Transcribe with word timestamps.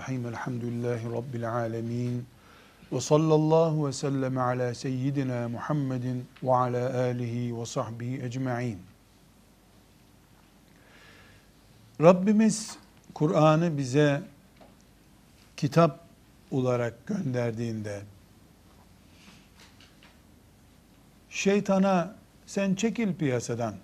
Bismillahirrahmanirrahim. 0.00 0.26
Elhamdülillahi 0.26 1.12
Rabbil 1.12 1.52
alemin. 1.52 2.26
Ve 2.92 3.00
sallallahu 3.00 3.86
ve 3.86 3.92
sellem 3.92 4.38
ala 4.38 4.74
seyyidina 4.74 5.48
Muhammedin 5.48 6.26
ve 6.42 6.54
ala 6.54 7.00
alihi 7.00 7.60
ve 7.60 7.66
sahbihi 7.66 8.22
ecma'in. 8.22 8.78
Rabbimiz 12.00 12.78
Kur'an'ı 13.14 13.78
bize 13.78 14.22
kitap 15.56 16.00
olarak 16.50 17.06
gönderdiğinde 17.06 18.00
şeytana 21.30 22.14
sen 22.46 22.74
çekil 22.74 23.14
piyasadan 23.14 23.74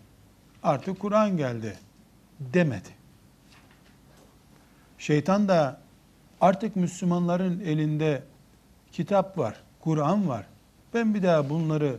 artık 0.63 1.01
Kur'an 1.01 1.37
geldi 1.37 1.79
demedi. 2.41 2.91
Şeytan 4.99 5.49
da 5.49 5.86
artık 6.41 6.77
Müslümanların 6.77 7.61
elinde 7.61 8.23
kitap 8.93 9.39
var, 9.39 9.55
Kur'an 9.81 10.29
var. 10.29 10.47
Ben 10.95 11.15
bir 11.15 11.23
daha 11.23 11.51
bunları 11.51 11.97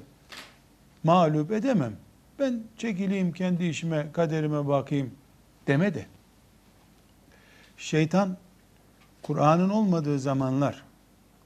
mağlup 1.03 1.51
edemem. 1.51 1.93
Ben 2.39 2.63
çekileyim 2.77 3.31
kendi 3.31 3.65
işime, 3.65 4.11
kaderime 4.11 4.67
bakayım 4.67 5.11
demedi. 5.67 6.07
Şeytan 7.77 8.37
Kur'an'ın 9.21 9.69
olmadığı 9.69 10.19
zamanlar 10.19 10.83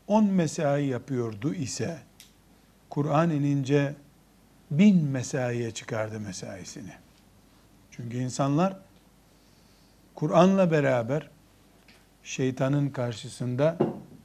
on 0.08 0.26
mesai 0.26 0.86
yapıyordu 0.86 1.54
ise 1.54 2.00
Kur'an 2.90 3.30
inince 3.30 3.96
bin 4.72 5.04
mesaiye 5.04 5.72
çıkardı 5.72 6.20
mesaisini. 6.20 6.92
Çünkü 7.92 8.18
insanlar 8.18 8.78
Kur'an'la 10.16 10.72
beraber 10.72 11.30
şeytanın 12.24 12.90
karşısında 12.90 13.78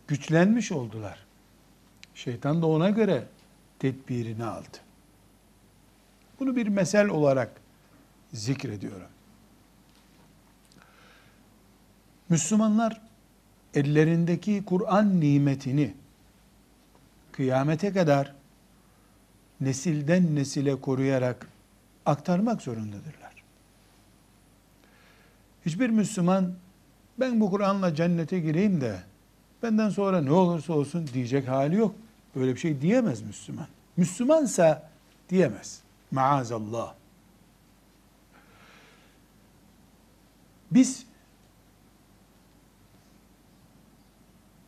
güçlenmiş 0.08 0.72
oldular. 0.72 1.26
Şeytan 2.14 2.62
da 2.62 2.66
ona 2.66 2.90
göre 2.90 3.26
tedbirini 3.78 4.44
aldı. 4.44 4.78
Bunu 6.40 6.56
bir 6.56 6.66
mesel 6.66 7.08
olarak 7.08 7.50
zikrediyorum. 8.32 9.08
Müslümanlar 12.28 13.00
ellerindeki 13.74 14.64
Kur'an 14.66 15.20
nimetini 15.20 15.94
kıyamete 17.32 17.92
kadar 17.92 18.34
nesilden 19.60 20.34
nesile 20.34 20.80
koruyarak 20.80 21.48
aktarmak 22.06 22.62
zorundadırlar. 22.62 23.42
Hiçbir 25.66 25.90
Müslüman 25.90 26.54
ben 27.20 27.40
bu 27.40 27.50
Kur'an'la 27.50 27.94
cennete 27.94 28.40
gireyim 28.40 28.80
de 28.80 29.00
benden 29.62 29.88
sonra 29.88 30.20
ne 30.20 30.32
olursa 30.32 30.72
olsun 30.72 31.06
diyecek 31.14 31.48
hali 31.48 31.76
yok. 31.76 31.94
Böyle 32.36 32.54
bir 32.54 32.60
şey 32.60 32.80
diyemez 32.80 33.22
Müslüman. 33.22 33.66
Müslümansa 33.96 34.90
diyemez. 35.28 35.80
Maazallah. 36.10 36.94
Biz 40.70 41.06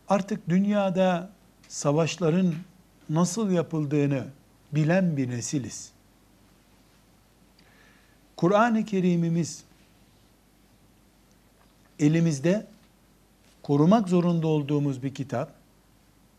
artık 0.09 0.49
dünyada 0.49 1.31
savaşların 1.69 2.55
nasıl 3.11 3.51
yapıldığını 3.51 4.25
bilen 4.73 5.17
bir 5.17 5.31
nesiliz. 5.31 5.93
Kur'an-ı 8.37 8.85
Kerim'imiz 8.85 9.65
elimizde 11.99 12.67
korumak 13.63 14.09
zorunda 14.09 14.47
olduğumuz 14.47 15.03
bir 15.03 15.15
kitap. 15.15 15.53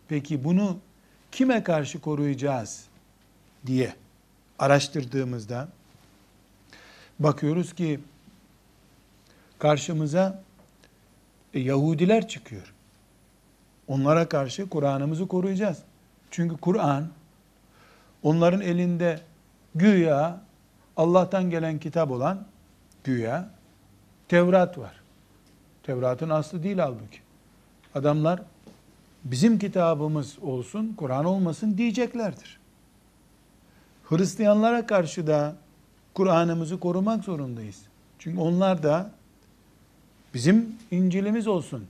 Peki 0.08 0.44
bunu 0.44 0.78
kime 1.32 1.64
karşı 1.64 2.02
koruyacağız 2.02 2.86
diye 3.66 3.94
araştırdığımızda 4.60 5.70
bakıyoruz 7.20 7.74
ki 7.74 8.00
karşımıza 9.60 10.44
e, 11.54 11.60
Yahudiler 11.60 12.28
çıkıyor. 12.28 12.74
Onlara 13.88 14.30
karşı 14.30 14.70
Kur'an'ımızı 14.70 15.28
koruyacağız. 15.28 15.78
Çünkü 16.32 16.58
Kur'an 16.58 17.10
onların 18.24 18.62
elinde 18.62 19.20
güya 19.76 20.42
Allah'tan 20.98 21.50
gelen 21.50 21.80
kitap 21.80 22.12
olan 22.12 22.46
güya 23.04 23.50
Tevrat 24.28 24.78
var. 24.78 24.99
Tevrat'ın 25.84 26.30
aslı 26.30 26.64
değil 26.64 26.78
halbuki. 26.78 27.20
Adamlar 27.96 28.42
bizim 29.24 29.60
kitabımız 29.60 30.40
olsun, 30.40 30.94
Kur'an 30.98 31.26
olmasın 31.26 31.78
diyeceklerdir. 31.78 32.60
Hristiyanlara 34.04 34.88
karşı 34.88 35.28
da 35.28 35.56
Kur'an'ımızı 36.14 36.80
korumak 36.80 37.24
zorundayız. 37.24 37.82
Çünkü 38.20 38.40
onlar 38.40 38.84
da 38.84 39.12
bizim 40.34 40.76
İncil'imiz 40.92 41.48
olsun, 41.48 41.88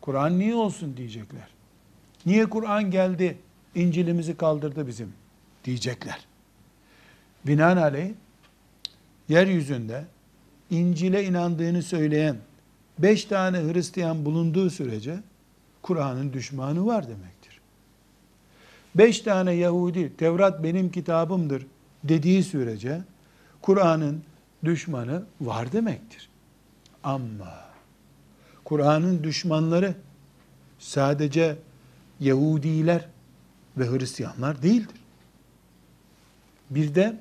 Kur'an 0.00 0.38
niye 0.38 0.54
olsun 0.54 0.96
diyecekler. 0.96 1.48
Niye 2.26 2.46
Kur'an 2.46 2.90
geldi, 2.90 3.38
İncil'imizi 3.74 4.36
kaldırdı 4.36 4.86
bizim 4.86 5.12
diyecekler. 5.64 6.26
Binaenaleyh 7.46 8.10
yeryüzünde 9.28 10.04
İncil'e 10.70 11.24
inandığını 11.24 11.82
söyleyen 11.82 12.36
beş 12.98 13.24
tane 13.24 13.58
Hristiyan 13.58 14.24
bulunduğu 14.24 14.70
sürece 14.70 15.18
Kur'an'ın 15.82 16.32
düşmanı 16.32 16.86
var 16.86 17.08
demektir. 17.08 17.60
Beş 18.94 19.20
tane 19.20 19.52
Yahudi 19.52 20.16
Tevrat 20.16 20.62
benim 20.62 20.90
kitabımdır 20.90 21.66
dediği 22.04 22.42
sürece 22.42 23.00
Kur'an'ın 23.62 24.22
düşmanı 24.64 25.22
var 25.40 25.72
demektir. 25.72 26.28
Ama 27.04 27.54
Kur'an'ın 28.64 29.24
düşmanları 29.24 29.94
sadece 30.78 31.56
Yahudiler 32.20 33.08
ve 33.76 33.90
Hristiyanlar 33.90 34.62
değildir. 34.62 35.00
Bir 36.70 36.94
de 36.94 37.16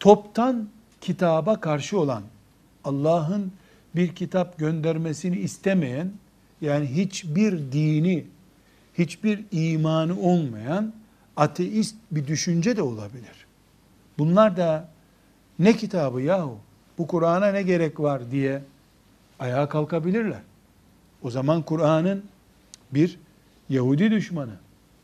toptan 0.00 0.68
kitaba 1.00 1.60
karşı 1.60 2.00
olan 2.00 2.22
Allah'ın 2.84 3.52
bir 3.96 4.14
kitap 4.14 4.58
göndermesini 4.58 5.38
istemeyen 5.38 6.12
yani 6.60 6.86
hiçbir 6.86 7.72
dini, 7.72 8.26
hiçbir 8.98 9.44
imanı 9.50 10.20
olmayan 10.20 10.92
ateist 11.36 11.96
bir 12.10 12.26
düşünce 12.26 12.76
de 12.76 12.82
olabilir. 12.82 13.46
Bunlar 14.18 14.56
da 14.56 14.88
ne 15.58 15.76
kitabı 15.76 16.20
yahu? 16.20 16.58
Bu 16.98 17.06
Kur'an'a 17.06 17.52
ne 17.52 17.62
gerek 17.62 18.00
var 18.00 18.30
diye 18.30 18.62
ayağa 19.38 19.68
kalkabilirler. 19.68 20.40
O 21.22 21.30
zaman 21.30 21.62
Kur'an'ın 21.62 22.24
bir 22.90 23.18
Yahudi 23.68 24.10
düşmanı, 24.10 24.54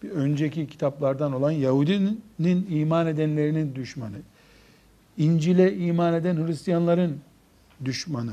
bir 0.03 0.11
önceki 0.11 0.67
kitaplardan 0.67 1.33
olan 1.33 1.51
Yahudinin 1.51 2.67
iman 2.71 3.07
edenlerinin 3.07 3.75
düşmanı, 3.75 4.17
İncil'e 5.19 5.77
iman 5.77 6.15
eden 6.15 6.47
Hristiyanların 6.47 7.21
düşmanı, 7.85 8.33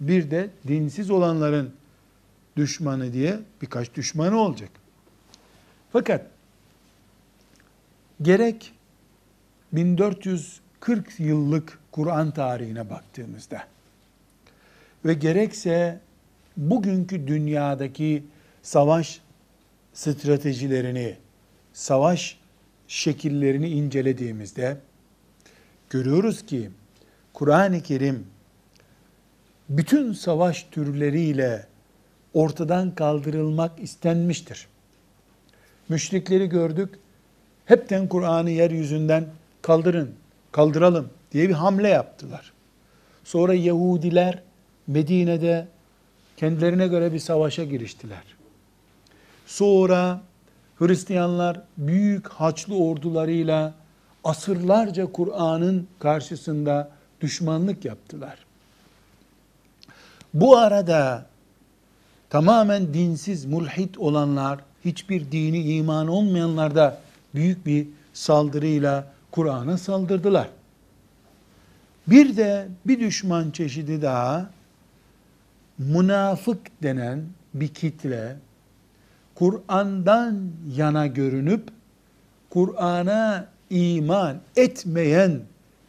bir 0.00 0.30
de 0.30 0.50
dinsiz 0.68 1.10
olanların 1.10 1.74
düşmanı 2.56 3.12
diye 3.12 3.40
birkaç 3.62 3.94
düşmanı 3.94 4.38
olacak. 4.38 4.70
Fakat 5.92 6.26
gerek 8.22 8.72
1440 9.72 11.20
yıllık 11.20 11.78
Kur'an 11.92 12.30
tarihine 12.30 12.90
baktığımızda 12.90 13.66
ve 15.04 15.14
gerekse 15.14 16.00
bugünkü 16.56 17.26
dünyadaki 17.26 18.24
savaş 18.62 19.20
stratejilerini, 19.92 21.16
savaş 21.72 22.38
şekillerini 22.88 23.68
incelediğimizde 23.68 24.76
görüyoruz 25.90 26.46
ki 26.46 26.70
Kur'an-ı 27.32 27.82
Kerim 27.82 28.26
bütün 29.68 30.12
savaş 30.12 30.66
türleriyle 30.70 31.66
ortadan 32.34 32.94
kaldırılmak 32.94 33.72
istenmiştir. 33.80 34.66
Müşrikleri 35.88 36.48
gördük. 36.48 36.98
Hepten 37.66 38.08
Kur'an'ı 38.08 38.50
yeryüzünden 38.50 39.26
kaldırın, 39.62 40.10
kaldıralım 40.52 41.10
diye 41.32 41.48
bir 41.48 41.54
hamle 41.54 41.88
yaptılar. 41.88 42.52
Sonra 43.24 43.54
Yahudiler 43.54 44.42
Medine'de 44.86 45.68
kendilerine 46.36 46.88
göre 46.88 47.12
bir 47.12 47.18
savaşa 47.18 47.64
giriştiler. 47.64 48.22
Sonra 49.46 50.22
Hristiyanlar 50.76 51.60
büyük 51.78 52.28
haçlı 52.28 52.76
ordularıyla 52.76 53.74
asırlarca 54.24 55.12
Kur'an'ın 55.12 55.88
karşısında 55.98 56.90
düşmanlık 57.20 57.84
yaptılar. 57.84 58.38
Bu 60.34 60.56
arada 60.56 61.26
tamamen 62.30 62.94
dinsiz, 62.94 63.44
mulhit 63.44 63.98
olanlar, 63.98 64.60
hiçbir 64.84 65.32
dini 65.32 65.62
iman 65.62 66.08
olmayanlar 66.08 66.74
da 66.74 66.98
büyük 67.34 67.66
bir 67.66 67.86
saldırıyla 68.12 69.12
Kur'an'a 69.30 69.78
saldırdılar. 69.78 70.48
Bir 72.06 72.36
de 72.36 72.68
bir 72.86 73.00
düşman 73.00 73.50
çeşidi 73.50 74.02
daha 74.02 74.50
münafık 75.78 76.82
denen 76.82 77.24
bir 77.54 77.68
kitle 77.68 78.36
Kur'an'dan 79.34 80.50
yana 80.76 81.06
görünüp 81.06 81.68
Kur'an'a 82.50 83.46
iman 83.70 84.36
etmeyen 84.56 85.40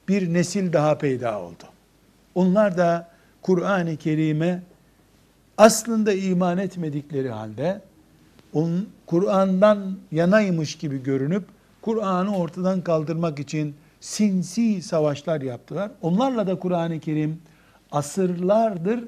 bir 0.07 0.33
nesil 0.33 0.74
daha 0.74 0.98
peyda 0.98 1.39
oldu. 1.41 1.63
Onlar 2.36 2.77
da 2.77 3.14
Kur'an-ı 3.45 3.97
Kerim'e 3.97 4.62
aslında 5.57 6.13
iman 6.13 6.57
etmedikleri 6.57 7.30
halde 7.30 7.81
Kur'an'dan 9.06 9.97
yanaymış 10.12 10.75
gibi 10.75 11.03
görünüp 11.03 11.44
Kur'an'ı 11.81 12.38
ortadan 12.38 12.81
kaldırmak 12.81 13.39
için 13.39 13.75
sinsi 14.00 14.81
savaşlar 14.81 15.42
yaptılar. 15.42 15.92
Onlarla 16.01 16.47
da 16.47 16.59
Kur'an-ı 16.59 17.00
Kerim 17.00 17.42
asırlardır 17.92 19.03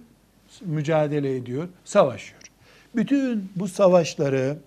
mücadele 0.61 1.35
ediyor, 1.35 1.67
savaşıyor. 1.85 2.41
Bütün 2.95 3.51
bu 3.55 3.67
savaşları 3.67 4.57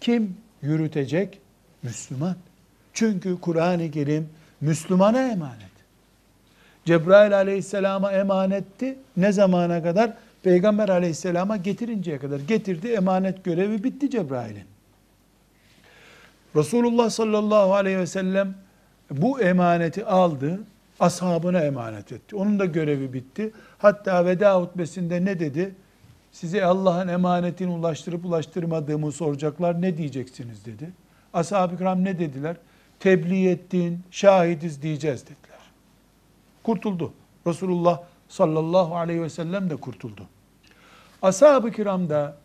kim 0.00 0.36
yürütecek? 0.62 1.40
Müslüman. 1.82 2.36
Çünkü 2.92 3.40
Kur'an-ı 3.40 3.90
Kerim 3.90 4.28
Müslümana 4.60 5.28
emanet. 5.28 5.75
Cebrail 6.86 7.36
aleyhisselama 7.36 8.12
emanetti. 8.12 8.98
Ne 9.16 9.32
zamana 9.32 9.82
kadar? 9.82 10.12
Peygamber 10.42 10.88
aleyhisselama 10.88 11.56
getirinceye 11.56 12.18
kadar. 12.18 12.40
Getirdi, 12.40 12.88
emanet 12.88 13.44
görevi 13.44 13.84
bitti 13.84 14.10
Cebrail'in. 14.10 14.64
Resulullah 16.56 17.10
sallallahu 17.10 17.74
aleyhi 17.74 17.98
ve 17.98 18.06
sellem 18.06 18.54
bu 19.10 19.40
emaneti 19.40 20.04
aldı, 20.04 20.60
ashabına 21.00 21.60
emanet 21.60 22.12
etti. 22.12 22.36
Onun 22.36 22.58
da 22.58 22.64
görevi 22.64 23.12
bitti. 23.12 23.52
Hatta 23.78 24.24
veda 24.24 24.60
hutbesinde 24.60 25.24
ne 25.24 25.40
dedi? 25.40 25.74
Size 26.32 26.64
Allah'ın 26.64 27.08
emanetini 27.08 27.70
ulaştırıp 27.70 28.24
ulaştırmadığımı 28.24 29.12
soracaklar. 29.12 29.82
Ne 29.82 29.96
diyeceksiniz 29.96 30.64
dedi. 30.64 30.90
Ashab-ı 31.34 31.78
kiram 31.78 32.04
ne 32.04 32.18
dediler? 32.18 32.56
Tebliğ 33.00 33.48
ettin, 33.48 34.00
şahidiz 34.10 34.82
diyeceğiz 34.82 35.22
dediler. 35.22 35.55
Kurtuldu. 36.66 37.12
Resulullah 37.46 38.00
sallallahu 38.28 38.96
aleyhi 38.96 39.22
ve 39.22 39.30
sellem 39.30 39.70
de 39.70 39.76
kurtuldu. 39.76 40.22
Ashab-ı 41.22 41.70
kiram 41.70 42.08
da 42.08 42.36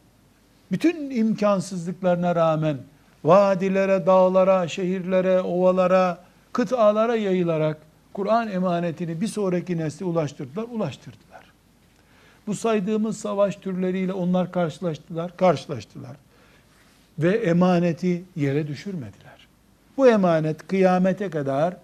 bütün 0.72 1.10
imkansızlıklarına 1.10 2.36
rağmen 2.36 2.78
vadilere, 3.24 4.06
dağlara, 4.06 4.68
şehirlere, 4.68 5.42
ovalara, 5.42 6.24
kıtalara 6.54 7.16
yayılarak 7.16 7.78
Kur'an 8.14 8.52
emanetini 8.52 9.22
bir 9.22 9.28
sonraki 9.28 9.78
nesle 9.78 10.06
ulaştırdılar, 10.06 10.64
ulaştırdılar. 10.64 11.46
Bu 12.48 12.56
saydığımız 12.56 13.18
savaş 13.18 13.56
türleriyle 13.56 14.14
onlar 14.14 14.52
karşılaştılar, 14.52 15.38
karşılaştılar. 15.38 16.18
Ve 17.20 17.38
emaneti 17.38 18.24
yere 18.36 18.68
düşürmediler. 18.68 19.48
Bu 19.98 20.08
emanet 20.08 20.68
kıyamete 20.68 21.30
kadar 21.30 21.78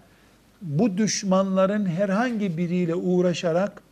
bu 0.62 0.96
düşmanların 0.96 1.86
herhangi 1.86 2.56
biriyle 2.56 2.94
uğraşarak 2.94 3.82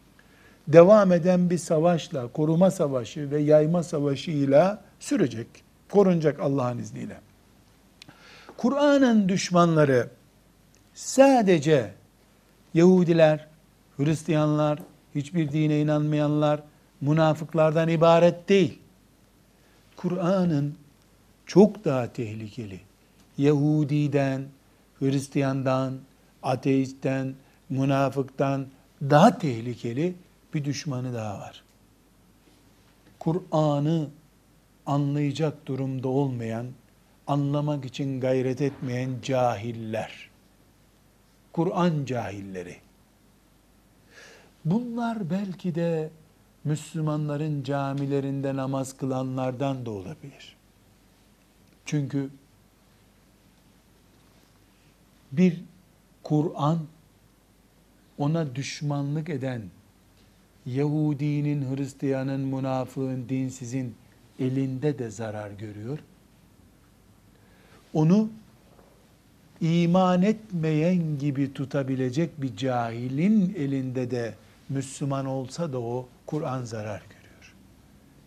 devam 0.69 1.13
eden 1.13 1.51
bir 1.51 1.59
savaşla, 1.59 2.29
koruma 2.29 2.71
savaşı 2.71 3.31
ve 3.31 3.39
yayma 3.39 3.83
savaşıyla 3.83 4.83
sürecek, 5.01 5.47
korunacak 5.91 6.41
Allah'ın 6.41 6.79
izniyle. 6.79 7.17
Kur'an'ın 8.57 9.29
düşmanları 9.29 10.09
sadece 10.95 11.91
Yahudiler, 12.75 13.47
Hristiyanlar, 13.97 14.79
hiçbir 15.15 15.53
dine 15.53 15.81
inanmayanlar, 15.81 16.63
münafıklardan 17.01 17.89
ibaret 17.89 18.49
değil. 18.49 18.79
Kur'an'ın 19.97 20.75
çok 21.47 21.85
daha 21.85 22.13
tehlikeli. 22.13 22.81
Yahudiden, 23.39 24.45
Hristiyandan, 24.99 25.95
ateistten, 26.47 27.35
münafıktan 27.71 28.67
daha 29.03 29.39
tehlikeli 29.39 30.15
bir 30.55 30.65
düşmanı 30.65 31.15
daha 31.15 31.39
var. 31.39 31.63
Kur'an'ı 33.19 34.09
anlayacak 34.87 35.67
durumda 35.67 36.09
olmayan, 36.09 36.67
anlamak 37.27 37.85
için 37.85 38.21
gayret 38.21 38.61
etmeyen 38.61 39.11
cahiller. 39.23 40.31
Kur'an 41.53 42.05
cahilleri. 42.05 42.77
Bunlar 44.65 45.31
belki 45.31 45.75
de 45.75 46.11
Müslümanların 46.65 47.63
camilerinde 47.63 48.57
namaz 48.57 48.97
kılanlardan 48.97 49.87
da 49.87 49.91
olabilir. 49.91 50.57
Çünkü 51.87 52.31
bir 55.33 55.63
Kur'an 56.27 56.79
ona 58.19 58.55
düşmanlık 58.55 59.29
eden 59.29 59.63
Yahudinin, 60.67 61.77
Hristiyanın, 61.77 62.41
münafığın, 62.41 63.29
dinsizin 63.29 63.95
elinde 64.39 64.99
de 64.99 65.11
zarar 65.11 65.51
görüyor. 65.51 65.99
Onu 67.95 68.29
iman 69.61 70.23
etmeyen 70.23 71.19
gibi 71.19 71.53
tutabilecek 71.53 72.43
bir 72.43 72.57
cahilin 72.57 73.55
elinde 73.59 74.11
de 74.11 74.35
Müslüman 74.69 75.27
olsa 75.27 75.73
da 75.73 75.81
o 75.81 76.09
Kur'an 76.27 76.65
zarar 76.65 77.03
görüyor. 77.03 77.55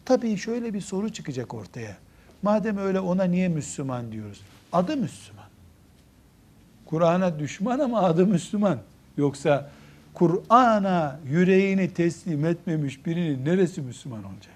Tabii 0.05 0.37
şöyle 0.37 0.73
bir 0.73 0.81
soru 0.81 1.09
çıkacak 1.09 1.53
ortaya. 1.53 1.97
Madem 2.41 2.77
öyle 2.77 2.99
ona 2.99 3.23
niye 3.23 3.47
Müslüman 3.47 4.11
diyoruz? 4.11 4.41
Adı 4.73 4.97
Müslüman. 4.97 5.38
Kur'an'a 6.89 7.39
düşman 7.39 7.79
ama 7.79 8.01
adı 8.01 8.25
Müslüman. 8.27 8.77
Yoksa 9.17 9.69
Kur'an'a 10.13 11.19
yüreğini 11.29 11.93
teslim 11.93 12.45
etmemiş 12.45 13.05
birinin 13.05 13.45
neresi 13.45 13.81
Müslüman 13.81 14.23
olacak? 14.23 14.53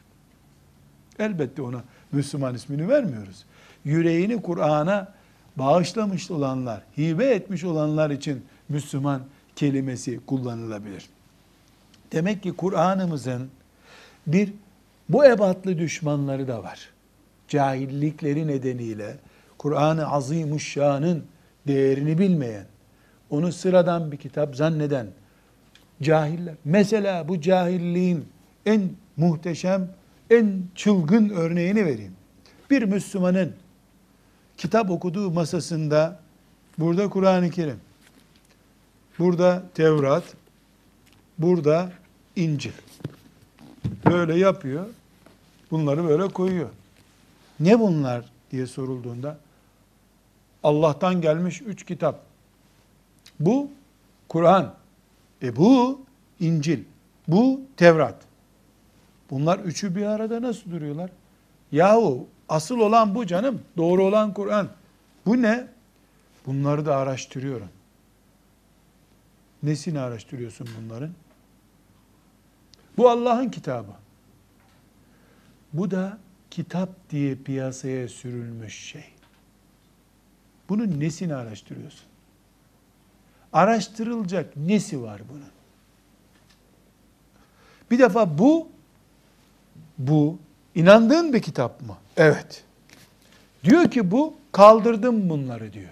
Elbette 1.19 1.61
ona 1.61 1.83
Müslüman 2.11 2.55
ismini 2.55 2.87
vermiyoruz. 2.87 3.45
Yüreğini 3.85 4.41
Kur'an'a 4.41 5.13
bağışlamış 5.55 6.31
olanlar, 6.31 6.81
hibe 6.97 7.25
etmiş 7.25 7.63
olanlar 7.63 8.09
için 8.09 8.45
Müslüman 8.69 9.21
kelimesi 9.55 10.19
kullanılabilir. 10.25 11.09
Demek 12.11 12.43
ki 12.43 12.53
Kur'an'ımızın 12.53 13.49
bir 14.27 14.53
bu 15.09 15.25
ebatlı 15.25 15.77
düşmanları 15.77 16.47
da 16.47 16.63
var. 16.63 16.89
Cahillikleri 17.47 18.47
nedeniyle 18.47 19.17
Kur'an-ı 19.57 20.07
Azimuşşan'ın 20.07 21.23
değerini 21.67 22.17
bilmeyen, 22.17 22.65
onu 23.29 23.51
sıradan 23.51 24.11
bir 24.11 24.17
kitap 24.17 24.55
zanneden 24.55 25.07
cahiller. 26.01 26.55
Mesela 26.65 27.27
bu 27.27 27.41
cahilliğin 27.41 28.25
en 28.65 28.89
muhteşem, 29.17 29.89
en 30.29 30.63
çılgın 30.75 31.29
örneğini 31.29 31.85
vereyim. 31.85 32.13
Bir 32.69 32.83
Müslümanın 32.83 33.53
kitap 34.57 34.89
okuduğu 34.89 35.31
masasında 35.31 36.19
burada 36.77 37.09
Kur'an-ı 37.09 37.49
Kerim, 37.49 37.79
burada 39.19 39.63
Tevrat, 39.73 40.23
burada 41.37 41.91
İncil. 42.35 42.71
Böyle 44.05 44.35
yapıyor. 44.35 44.85
Bunları 45.71 46.03
böyle 46.03 46.27
koyuyor. 46.27 46.69
Ne 47.59 47.79
bunlar 47.79 48.25
diye 48.51 48.67
sorulduğunda 48.67 49.37
Allah'tan 50.63 51.21
gelmiş 51.21 51.61
üç 51.61 51.85
kitap. 51.85 52.19
Bu 53.39 53.71
Kur'an. 54.29 54.73
E 55.41 55.55
bu 55.55 56.01
İncil. 56.39 56.83
Bu 57.27 57.61
Tevrat. 57.77 58.15
Bunlar 59.29 59.59
üçü 59.59 59.95
bir 59.95 60.05
arada 60.05 60.41
nasıl 60.41 60.71
duruyorlar? 60.71 61.09
Yahu 61.71 62.27
asıl 62.49 62.79
olan 62.79 63.15
bu 63.15 63.25
canım. 63.25 63.61
Doğru 63.77 64.03
olan 64.03 64.33
Kur'an. 64.33 64.69
Bu 65.25 65.41
ne? 65.41 65.67
Bunları 66.45 66.85
da 66.85 66.95
araştırıyorum. 66.95 67.69
Nesini 69.63 69.99
araştırıyorsun 69.99 70.69
bunların? 70.81 71.11
Bu 72.97 73.09
Allah'ın 73.09 73.49
kitabı. 73.49 73.91
Bu 75.73 75.91
da 75.91 76.17
kitap 76.51 76.89
diye 77.09 77.35
piyasaya 77.35 78.07
sürülmüş 78.07 78.79
şey. 78.79 79.05
Bunun 80.69 80.99
nesini 80.99 81.35
araştırıyorsun? 81.35 82.05
Araştırılacak 83.53 84.57
nesi 84.57 85.01
var 85.01 85.21
bunun? 85.29 85.53
Bir 87.91 87.99
defa 87.99 88.37
bu 88.37 88.67
bu 89.97 90.37
inandığın 90.75 91.33
bir 91.33 91.41
kitap 91.41 91.81
mı? 91.81 91.97
Evet. 92.17 92.63
Diyor 93.63 93.91
ki 93.91 94.11
bu 94.11 94.33
kaldırdım 94.51 95.29
bunları 95.29 95.73
diyor. 95.73 95.89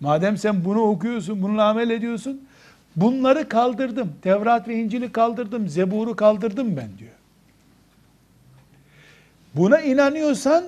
Madem 0.00 0.36
sen 0.38 0.64
bunu 0.64 0.80
okuyorsun, 0.80 1.42
bununla 1.42 1.64
amel 1.64 1.90
ediyorsun, 1.90 2.44
bunları 2.96 3.48
kaldırdım. 3.48 4.12
Tevrat 4.22 4.68
ve 4.68 4.76
İncil'i 4.76 5.12
kaldırdım, 5.12 5.68
Zebur'u 5.68 6.16
kaldırdım 6.16 6.76
ben 6.76 6.98
diyor. 6.98 7.12
Buna 9.54 9.80
inanıyorsan 9.80 10.64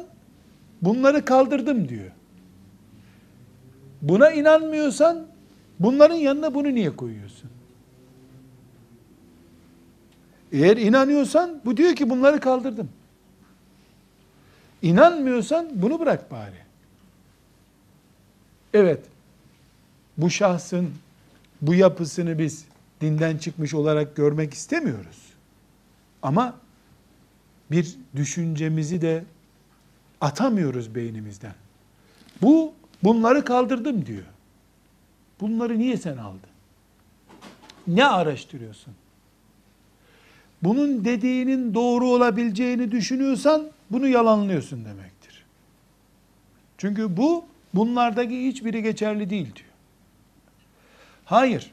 bunları 0.83 1.25
kaldırdım 1.25 1.89
diyor. 1.89 2.11
Buna 4.05 4.31
inanmıyorsan 4.31 5.27
bunların 5.81 6.15
yanına 6.15 6.55
bunu 6.55 6.75
niye 6.75 6.97
koyuyorsun? 6.97 7.51
Eğer 10.53 10.77
inanıyorsan 10.77 11.61
bu 11.65 11.77
diyor 11.77 11.97
ki 11.97 12.11
bunları 12.11 12.41
kaldırdım. 12.41 12.89
İnanmıyorsan 14.83 15.71
bunu 15.75 16.01
bırak 16.01 16.31
bari. 16.31 16.57
Evet. 18.75 19.01
Bu 20.19 20.31
şahsın 20.31 20.91
bu 21.63 21.75
yapısını 21.75 22.39
biz 22.39 22.65
dinden 23.01 23.39
çıkmış 23.39 23.75
olarak 23.75 24.17
görmek 24.17 24.55
istemiyoruz. 24.55 25.19
Ama 26.23 26.57
bir 27.71 27.97
düşüncemizi 28.17 29.01
de 29.01 29.25
atamıyoruz 30.21 30.95
beynimizden. 30.95 31.55
Bu 32.43 32.73
bunları 33.03 33.45
kaldırdım 33.45 34.07
diyor. 34.07 34.25
Bunları 35.41 35.79
niye 35.79 35.97
sen 35.97 36.17
aldın? 36.17 36.51
Ne 37.87 38.07
araştırıyorsun? 38.07 38.95
Bunun 40.63 41.05
dediğinin 41.05 41.75
doğru 41.75 42.07
olabileceğini 42.07 42.91
düşünüyorsan 42.91 43.71
bunu 43.91 44.09
yalanlıyorsun 44.09 44.85
demektir. 44.85 45.45
Çünkü 46.79 47.17
bu 47.17 47.45
bunlardaki 47.75 48.47
hiçbiri 48.47 48.83
geçerli 48.83 49.31
değil 49.31 49.55
diyor. 49.55 49.69
Hayır. 51.25 51.73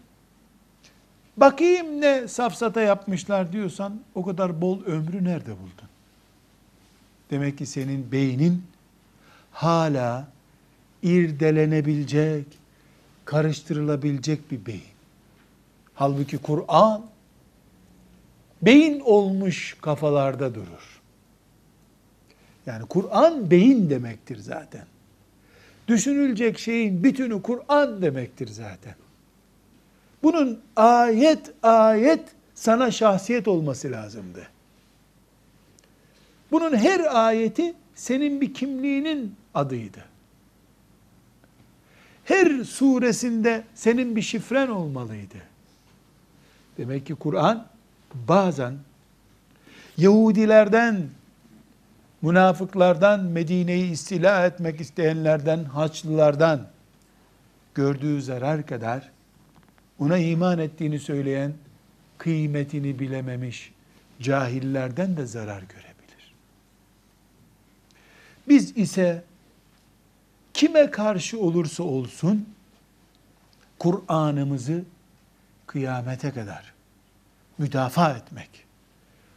Bakayım 1.37 2.01
ne 2.01 2.27
safsata 2.27 2.81
yapmışlar 2.81 3.53
diyorsan 3.53 3.99
o 4.15 4.25
kadar 4.25 4.61
bol 4.61 4.83
ömrü 4.83 5.23
nerede 5.23 5.51
buldun? 5.51 5.89
Demek 7.29 7.57
ki 7.57 7.65
senin 7.65 8.11
beynin 8.11 8.63
hala 9.51 10.27
irdelenebilecek, 11.03 12.45
karıştırılabilecek 13.25 14.51
bir 14.51 14.65
beyin. 14.65 14.81
Halbuki 15.93 16.37
Kur'an 16.37 17.05
beyin 18.61 18.99
olmuş 18.99 19.77
kafalarda 19.81 20.55
durur. 20.55 21.01
Yani 22.65 22.85
Kur'an 22.85 23.51
beyin 23.51 23.89
demektir 23.89 24.37
zaten. 24.37 24.85
Düşünülecek 25.87 26.59
şeyin 26.59 27.03
bütünü 27.03 27.41
Kur'an 27.41 28.01
demektir 28.01 28.47
zaten. 28.47 28.95
Bunun 30.23 30.61
ayet 30.75 31.51
ayet 31.63 32.29
sana 32.55 32.91
şahsiyet 32.91 33.47
olması 33.47 33.91
lazımdı. 33.91 34.47
Bunun 36.51 36.75
her 36.75 37.25
ayeti 37.27 37.73
senin 37.95 38.41
bir 38.41 38.53
kimliğinin 38.53 39.35
adıydı. 39.53 40.05
Her 42.25 42.63
suresinde 42.63 43.63
senin 43.75 44.15
bir 44.15 44.21
şifren 44.21 44.67
olmalıydı. 44.67 45.37
Demek 46.77 47.05
ki 47.05 47.15
Kur'an 47.15 47.67
bazen 48.13 48.73
Yahudilerden, 49.97 51.09
münafıklardan, 52.21 53.19
Medine'yi 53.19 53.91
istila 53.91 54.45
etmek 54.45 54.81
isteyenlerden, 54.81 55.63
Haçlılardan 55.63 56.67
gördüğü 57.75 58.21
zarar 58.21 58.65
kadar 58.65 59.11
ona 59.99 60.17
iman 60.17 60.59
ettiğini 60.59 60.99
söyleyen, 60.99 61.53
kıymetini 62.17 62.99
bilememiş 62.99 63.71
cahillerden 64.21 65.17
de 65.17 65.25
zarar 65.25 65.61
görebilir. 65.61 66.33
Biz 68.47 68.77
ise 68.77 69.23
kime 70.61 70.91
karşı 70.91 71.39
olursa 71.39 71.83
olsun 71.83 72.49
Kur'an'ımızı 73.79 74.83
kıyamete 75.67 76.31
kadar 76.31 76.73
müdafaa 77.57 78.11
etmek, 78.11 78.49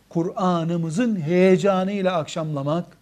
Kur'an'ımızın 0.09 1.21
heyecanıyla 1.21 2.17
akşamlamak, 2.17 2.97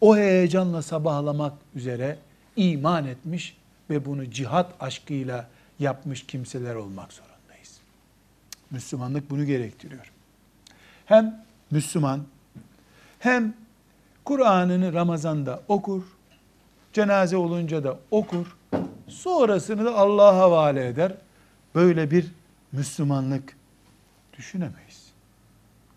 o 0.00 0.16
heyecanla 0.16 0.82
sabahlamak 0.82 1.52
üzere 1.74 2.18
iman 2.56 3.04
etmiş 3.06 3.56
ve 3.90 4.04
bunu 4.04 4.30
cihat 4.30 4.74
aşkıyla 4.80 5.48
yapmış 5.78 6.26
kimseler 6.26 6.74
olmak 6.74 7.12
zorundayız. 7.12 7.78
Müslümanlık 8.70 9.30
bunu 9.30 9.44
gerektiriyor. 9.44 10.12
Hem 11.06 11.44
Müslüman 11.70 12.24
hem 13.18 13.54
Kur'an'ını 14.24 14.92
Ramazan'da 14.92 15.62
okur, 15.68 16.02
cenaze 16.92 17.36
olunca 17.36 17.84
da 17.84 17.98
okur, 18.10 18.56
sonrasını 19.08 19.84
da 19.84 19.94
Allah'a 19.94 20.36
havale 20.36 20.86
eder. 20.86 21.12
Böyle 21.74 22.10
bir 22.10 22.26
Müslümanlık 22.72 23.56
düşünemeyiz. 24.38 25.08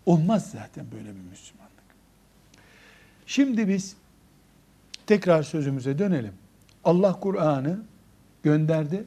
Olmaz 0.06 0.50
zaten 0.50 0.86
böyle 0.92 1.08
bir 1.08 1.30
Müslümanlık. 1.30 1.72
Şimdi 3.26 3.68
biz 3.68 3.96
tekrar 5.06 5.42
sözümüze 5.42 5.98
dönelim. 5.98 6.34
Allah 6.84 7.20
Kur'an'ı 7.20 7.80
gönderdi. 8.42 9.04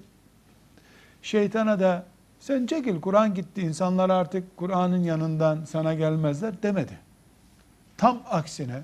Şeytana 1.22 1.80
da 1.80 2.06
sen 2.40 2.66
çekil 2.66 3.02
Kur'an 3.02 3.34
gitti 3.34 3.62
insanlar 3.62 4.10
artık 4.10 4.58
Kur'an'ın 4.58 5.04
yanından 5.04 5.66
sana 5.66 5.94
gelmezler 5.94 6.64
demedi. 6.64 7.00
Tam 7.98 8.22
aksine 8.30 8.82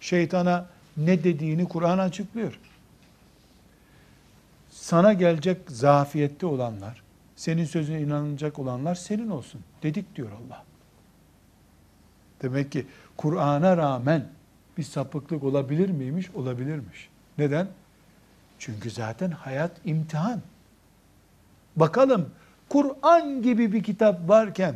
şeytana 0.00 0.66
ne 0.96 1.24
dediğini 1.24 1.68
Kur'an 1.68 1.98
açıklıyor. 1.98 2.58
Sana 4.70 5.12
gelecek 5.12 5.58
zafiyette 5.68 6.46
olanlar, 6.46 7.02
senin 7.36 7.64
sözüne 7.64 8.00
inanacak 8.00 8.58
olanlar 8.58 8.94
senin 8.94 9.28
olsun 9.28 9.60
dedik 9.82 10.16
diyor 10.16 10.30
Allah. 10.30 10.64
Demek 12.42 12.72
ki 12.72 12.86
Kur'an'a 13.16 13.76
rağmen 13.76 14.28
bir 14.78 14.82
sapıklık 14.82 15.44
olabilir 15.44 15.90
miymiş? 15.90 16.30
Olabilirmiş. 16.30 17.08
Neden? 17.38 17.68
Çünkü 18.58 18.90
zaten 18.90 19.30
hayat 19.30 19.70
imtihan. 19.84 20.40
Bakalım 21.76 22.30
Kur'an 22.68 23.42
gibi 23.42 23.72
bir 23.72 23.82
kitap 23.82 24.28
varken, 24.28 24.74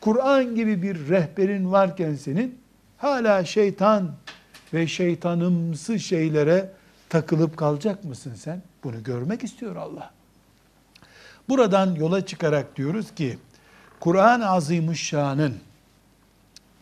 Kur'an 0.00 0.54
gibi 0.54 0.82
bir 0.82 1.08
rehberin 1.08 1.72
varken 1.72 2.14
senin 2.14 2.58
hala 2.98 3.44
şeytan 3.44 4.12
ve 4.74 4.86
şeytanımsı 4.86 6.00
şeylere 6.00 6.70
takılıp 7.08 7.56
kalacak 7.56 8.04
mısın 8.04 8.34
sen? 8.34 8.62
Bunu 8.84 9.02
görmek 9.02 9.44
istiyor 9.44 9.76
Allah. 9.76 10.10
Buradan 11.48 11.94
yola 11.94 12.26
çıkarak 12.26 12.76
diyoruz 12.76 13.14
ki 13.14 13.38
Kur'an-ı 14.00 14.48
Azimüşşan'ın 14.48 15.54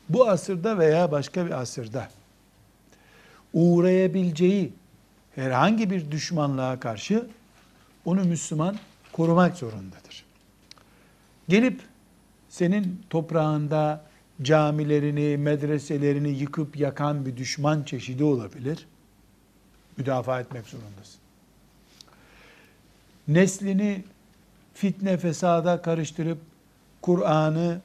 bu 0.09 0.29
asırda 0.29 0.79
veya 0.79 1.13
başka 1.13 1.47
bir 1.47 1.51
asırda 1.51 2.09
uğrayabileceği 3.55 4.73
herhangi 5.35 5.91
bir 5.91 6.11
düşmanlığa 6.11 6.81
karşı 6.81 7.27
onu 8.05 8.25
Müslüman 8.25 8.77
korumak 9.13 9.57
zorundadır. 9.57 10.25
Gelip 11.49 11.81
senin 12.49 13.03
toprağında 13.11 14.05
camilerini, 14.43 15.37
medreselerini 15.37 16.29
yıkıp 16.29 16.77
yakan 16.77 17.27
bir 17.27 17.37
düşman 17.37 17.83
çeşidi 17.83 18.25
olabilir. 18.25 18.87
Müdafaa 19.97 20.41
etmek 20.41 20.67
zorundasın. 20.67 21.21
Neslini 23.29 24.05
fitne 24.75 25.17
fesada 25.17 25.83
karıştırıp 25.83 26.39
Kur'an'ı 27.03 27.81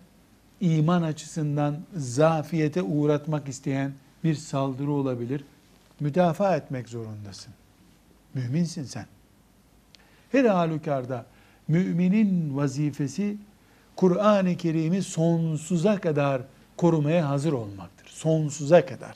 iman 0.62 1.02
açısından 1.02 1.80
zafiyete 1.96 2.82
uğratmak 2.82 3.48
isteyen 3.48 3.94
bir 4.24 4.36
saldırı 4.36 4.92
olabilir. 4.92 5.44
Müdafaa 6.00 6.56
etmek 6.56 6.90
zorundasın. 6.90 7.54
Müminsin 8.34 8.84
sen. 8.84 9.06
Her 10.32 10.46
halükarda 10.46 11.26
müminin 11.68 12.58
vazifesi 12.58 13.38
Kur'an-ı 13.96 14.58
Kerim'i 14.58 15.04
sonsuza 15.04 16.02
kadar 16.02 16.42
korumaya 16.78 17.30
hazır 17.30 17.54
olmaktır. 17.54 18.08
Sonsuza 18.08 18.86
kadar. 18.86 19.16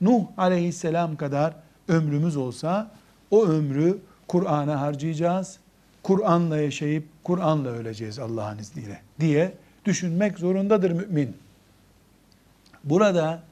Nuh 0.00 0.22
aleyhisselam 0.36 1.16
kadar 1.16 1.54
ömrümüz 1.88 2.36
olsa 2.36 2.90
o 3.30 3.46
ömrü 3.46 3.98
Kur'an'a 4.28 4.80
harcayacağız. 4.80 5.58
Kur'an'la 6.02 6.58
yaşayıp 6.58 7.04
Kur'an'la 7.24 7.68
öleceğiz 7.68 8.18
Allah'ın 8.18 8.58
izniyle 8.58 9.00
diye 9.20 9.54
düşünmek 9.84 10.38
zorundadır 10.38 10.90
mümin. 10.90 11.36
Burada 12.84 13.42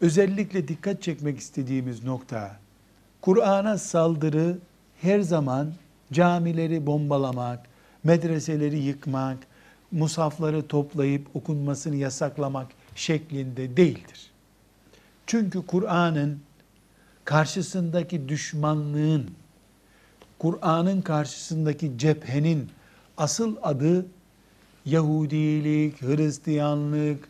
özellikle 0.00 0.68
dikkat 0.68 1.02
çekmek 1.02 1.38
istediğimiz 1.38 2.04
nokta, 2.04 2.56
Kur'an'a 3.20 3.78
saldırı 3.78 4.58
her 5.02 5.20
zaman 5.20 5.72
camileri 6.12 6.86
bombalamak, 6.86 7.66
medreseleri 8.06 8.78
yıkmak, 8.78 9.38
musafları 9.92 10.66
toplayıp 10.66 11.26
okunmasını 11.34 11.96
yasaklamak 11.96 12.66
şeklinde 12.94 13.76
değildir. 13.76 14.30
Çünkü 15.26 15.66
Kur'an'ın 15.66 16.40
karşısındaki 17.24 18.28
düşmanlığın, 18.28 19.30
Kur'an'ın 20.38 21.00
karşısındaki 21.00 21.98
cephenin 21.98 22.70
asıl 23.16 23.56
adı 23.62 24.06
Yahudilik, 24.84 26.02
Hristiyanlık, 26.02 27.28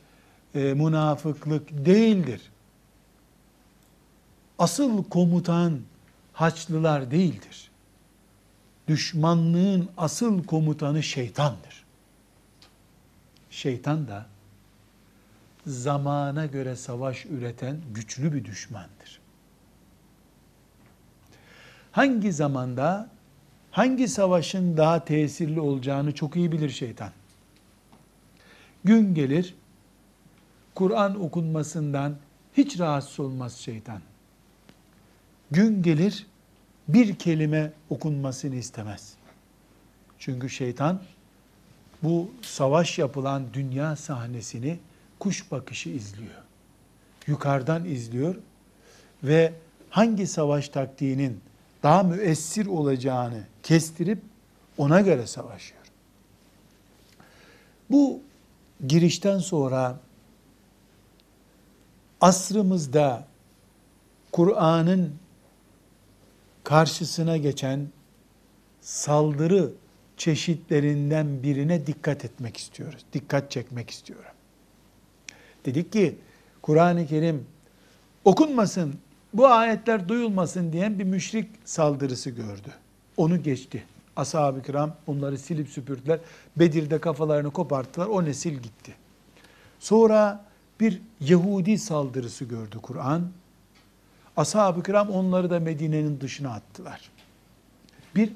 e, 0.55 0.75
münafıklık 0.75 1.87
değildir. 1.87 2.43
Asıl 4.59 5.05
komutan 5.05 5.81
Haçlılar 6.33 7.11
değildir. 7.11 7.71
Düşmanlığın 8.89 9.89
asıl 9.97 10.45
komutanı 10.45 11.03
şeytandır. 11.03 11.85
Şeytan 13.51 14.09
da 14.09 14.27
zamana 15.67 16.47
göre 16.47 16.77
savaş 16.77 17.27
üreten 17.27 17.81
güçlü 17.95 18.33
bir 18.33 18.45
düşmandır. 18.45 19.21
Hangi 21.93 22.33
zamanda 22.33 23.09
hangi 23.71 24.09
savaşın 24.09 24.77
daha 24.77 25.05
tesirli 25.05 25.61
olacağını 25.61 26.15
çok 26.15 26.37
iyi 26.37 26.53
bilir 26.53 26.71
şeytan. 26.71 27.11
Gün 28.85 29.15
gelir 29.15 29.55
Kur'an 30.75 31.21
okunmasından 31.25 32.17
hiç 32.57 32.81
rahatsız 32.81 33.21
olmaz 33.21 33.57
şeytan. 33.57 34.01
Gün 35.51 35.83
gelir 35.83 36.27
bir 36.89 37.15
kelime 37.15 37.73
okunmasını 37.91 38.55
istemez. 38.55 39.15
Çünkü 40.19 40.51
şeytan 40.51 41.03
bu 42.03 42.31
savaş 42.43 42.99
yapılan 42.99 43.43
dünya 43.53 43.97
sahnesini 43.97 44.79
kuş 45.19 45.51
bakışı 45.51 45.89
izliyor. 45.89 46.43
Yukarıdan 47.27 47.85
izliyor 47.85 48.35
ve 49.23 49.53
hangi 49.91 50.27
savaş 50.27 50.69
taktiğinin 50.69 51.41
daha 51.83 52.03
müessir 52.03 52.67
olacağını 52.67 53.43
kestirip 53.63 54.19
ona 54.79 55.01
göre 55.01 55.27
savaşıyor. 55.27 55.83
Bu 57.91 58.21
girişten 58.87 59.39
sonra 59.39 59.97
asrımızda 62.21 63.27
Kur'an'ın 64.33 65.15
karşısına 66.67 67.37
geçen 67.37 67.89
saldırı 68.81 69.73
çeşitlerinden 70.17 71.43
birine 71.43 71.87
dikkat 71.87 72.25
etmek 72.25 72.57
istiyoruz. 72.57 73.05
Dikkat 73.13 73.51
çekmek 73.51 73.91
istiyorum. 73.91 74.31
Dedik 75.65 75.93
ki 75.93 76.19
Kur'an-ı 76.63 77.07
Kerim 77.07 77.47
okunmasın, 78.25 78.95
bu 79.35 79.47
ayetler 79.47 80.09
duyulmasın 80.09 80.73
diyen 80.73 80.99
bir 80.99 81.05
müşrik 81.05 81.49
saldırısı 81.65 82.31
gördü. 82.31 82.71
Onu 83.17 83.43
geçti. 83.43 83.85
Ashab-ı 84.17 84.63
kiram 84.63 84.97
onları 85.07 85.39
silip 85.39 85.69
süpürdüler. 85.69 86.21
Bedir'de 86.57 86.99
kafalarını 86.99 87.51
koparttılar. 87.51 88.07
O 88.07 88.25
nesil 88.25 88.55
gitti. 88.55 88.95
Sonra 89.79 90.45
bir 90.81 91.03
Yahudi 91.21 91.79
saldırısı 91.79 92.45
gördü 92.45 92.79
Kur'an. 92.83 93.31
Ashab-ı 94.37 94.83
kiram 94.83 95.11
onları 95.11 95.51
da 95.51 95.61
Medine'nin 95.61 96.21
dışına 96.21 96.51
attılar. 96.51 97.11
Bir 98.15 98.33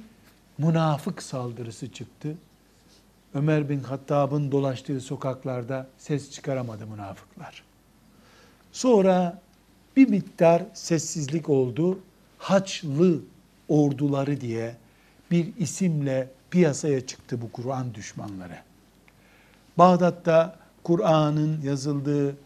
münafık 0.58 1.22
saldırısı 1.22 1.92
çıktı. 1.92 2.36
Ömer 3.34 3.68
bin 3.68 3.80
Hattab'ın 3.80 4.52
dolaştığı 4.52 5.00
sokaklarda 5.00 5.86
ses 5.98 6.30
çıkaramadı 6.30 6.86
münafıklar. 6.86 7.62
Sonra 8.72 9.40
bir 9.96 10.08
miktar 10.08 10.62
sessizlik 10.74 11.48
oldu. 11.48 11.98
Haçlı 12.38 13.20
orduları 13.68 14.40
diye 14.40 14.76
bir 15.30 15.56
isimle 15.56 16.28
piyasaya 16.50 17.06
çıktı 17.06 17.42
bu 17.42 17.52
Kur'an 17.52 17.94
düşmanları. 17.94 18.58
Bağdat'ta 19.78 20.56
Kur'an'ın 20.84 21.60
yazıldığı 21.62 22.36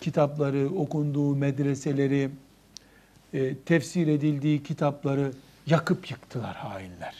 kitapları, 0.00 0.68
okunduğu 0.76 1.36
medreseleri, 1.36 2.30
e, 3.34 3.54
tefsir 3.56 4.06
edildiği 4.06 4.62
kitapları 4.62 5.32
yakıp 5.66 6.10
yıktılar 6.10 6.56
hainler. 6.56 7.14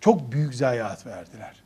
Çok 0.00 0.32
büyük 0.32 0.54
zayiat 0.54 1.06
verdiler. 1.06 1.56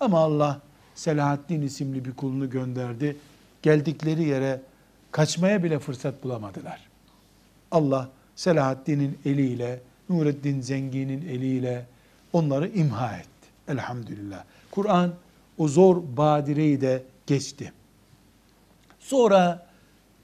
Ama 0.00 0.18
Allah 0.18 0.60
Selahaddin 0.94 1.62
isimli 1.62 2.04
bir 2.04 2.12
kulunu 2.12 2.50
gönderdi. 2.50 3.16
Geldikleri 3.62 4.24
yere 4.24 4.60
kaçmaya 5.10 5.64
bile 5.64 5.78
fırsat 5.78 6.24
bulamadılar. 6.24 6.80
Allah 7.70 8.08
Selahaddin'in 8.36 9.18
eliyle, 9.24 9.80
Nureddin 10.08 10.60
Zengi'nin 10.60 11.28
eliyle 11.28 11.86
onları 12.32 12.68
imha 12.68 13.16
etti. 13.16 13.28
Elhamdülillah. 13.68 14.44
Kur'an 14.70 15.14
o 15.58 15.68
zor 15.68 16.02
badireyi 16.16 16.80
de 16.80 17.02
geçti. 17.26 17.72
Sonra 18.98 19.66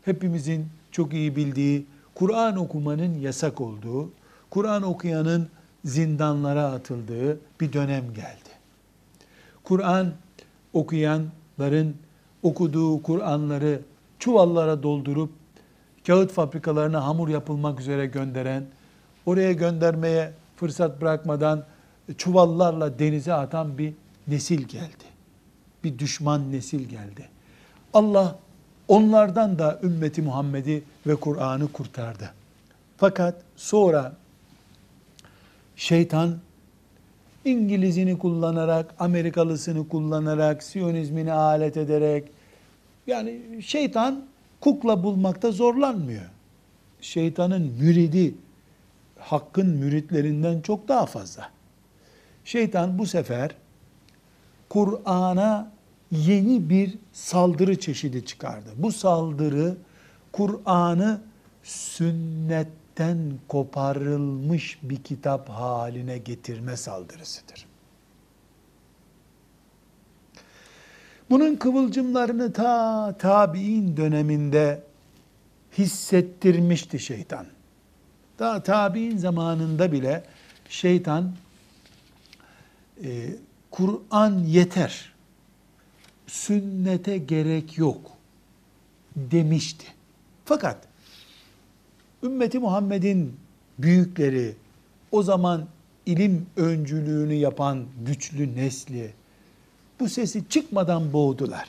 hepimizin 0.05 0.69
çok 0.93 1.12
iyi 1.12 1.37
bildiği 1.37 1.87
Kur'an 2.23 2.57
okumanın 2.57 3.19
yasak 3.19 3.61
olduğu, 3.61 4.11
Kur'an 4.51 4.83
okuyanın 4.83 5.49
zindanlara 5.85 6.65
atıldığı 6.65 7.39
bir 7.61 7.73
dönem 7.73 8.15
geldi. 8.15 8.51
Kur'an 9.65 10.13
okuyanların 10.73 11.97
okuduğu 12.43 13.03
Kur'anları 13.03 13.81
çuvallara 14.19 14.83
doldurup 14.83 15.31
kağıt 16.07 16.33
fabrikalarına 16.33 17.07
hamur 17.07 17.29
yapılmak 17.29 17.81
üzere 17.81 18.07
gönderen, 18.07 18.65
oraya 19.27 19.53
göndermeye 19.53 20.33
fırsat 20.57 21.01
bırakmadan 21.01 21.65
çuvallarla 22.19 22.99
denize 22.99 23.33
atan 23.33 23.79
bir 23.79 23.95
nesil 24.29 24.63
geldi. 24.63 25.05
Bir 25.85 25.99
düşman 25.99 26.53
nesil 26.53 26.89
geldi. 26.89 27.29
Allah 27.95 28.39
onlardan 28.89 29.59
da 29.59 29.81
ümmeti 29.83 30.23
Muhammed'i 30.23 30.85
ve 31.07 31.15
Kur'an'ı 31.15 31.73
kurtardı. 31.73 32.31
Fakat 32.97 33.35
sonra 33.57 34.17
şeytan 35.77 36.38
İngilizini 37.45 38.19
kullanarak, 38.19 38.95
Amerikalısını 38.99 39.88
kullanarak, 39.88 40.62
Siyonizmini 40.62 41.33
alet 41.33 41.77
ederek, 41.77 42.29
yani 43.07 43.62
şeytan 43.62 44.25
kukla 44.61 45.03
bulmakta 45.03 45.51
zorlanmıyor. 45.51 46.25
Şeytanın 47.01 47.62
müridi, 47.62 48.35
hakkın 49.19 49.67
müritlerinden 49.69 50.61
çok 50.61 50.88
daha 50.88 51.07
fazla. 51.07 51.51
Şeytan 52.45 52.99
bu 52.99 53.07
sefer 53.07 53.51
Kur'an'a 54.69 55.73
yeni 56.11 56.71
bir 56.71 56.99
saldırı 57.12 57.81
çeşidi 57.81 58.27
çıkardı. 58.27 58.71
Bu 58.77 58.93
saldırı 58.93 59.77
Kur'an'ı 60.33 61.21
sünnet 61.62 62.68
kalpten 62.97 63.38
koparılmış 63.49 64.79
bir 64.83 65.03
kitap 65.03 65.49
haline 65.49 66.18
getirme 66.18 66.77
saldırısıdır. 66.77 67.66
Bunun 71.31 71.57
kıvılcımlarını 71.57 72.53
ta 72.53 73.16
tabi'in 73.18 73.97
döneminde 73.97 74.83
hissettirmişti 75.79 76.99
şeytan. 76.99 77.47
Daha 78.38 78.62
tabi'in 78.62 79.16
zamanında 79.16 79.92
bile 79.92 80.25
şeytan 80.68 81.33
e, 83.05 83.37
Kur'an 83.71 84.38
yeter, 84.38 85.12
sünnete 86.27 87.18
gerek 87.18 87.79
yok 87.79 88.11
demişti. 89.16 89.87
Fakat 90.44 90.88
ümmeti 92.22 92.59
Muhammed'in 92.59 93.37
büyükleri, 93.78 94.57
o 95.12 95.22
zaman 95.22 95.66
ilim 96.07 96.46
öncülüğünü 96.57 97.35
yapan 97.35 97.85
güçlü 98.07 98.57
nesli 98.57 99.14
bu 100.00 100.09
sesi 100.09 100.48
çıkmadan 100.48 101.12
boğdular. 101.12 101.68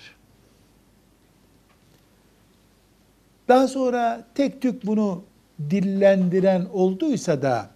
Daha 3.47 3.67
sonra 3.67 4.27
tek 4.36 4.62
tük 4.62 4.86
bunu 4.86 5.23
dillendiren 5.59 6.67
olduysa 6.73 7.41
da 7.41 7.69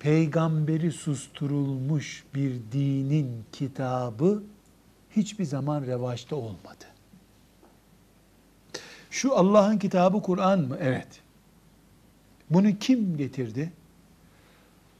peygamberi 0.00 0.92
susturulmuş 0.92 2.24
bir 2.34 2.54
dinin 2.72 3.44
kitabı 3.52 4.42
hiçbir 5.16 5.44
zaman 5.44 5.86
revaçta 5.86 6.36
olmadı. 6.36 6.91
Şu 9.12 9.36
Allah'ın 9.36 9.78
kitabı 9.78 10.22
Kur'an 10.22 10.60
mı? 10.60 10.76
Evet. 10.80 11.20
Bunu 12.50 12.78
kim 12.78 13.16
getirdi? 13.16 13.72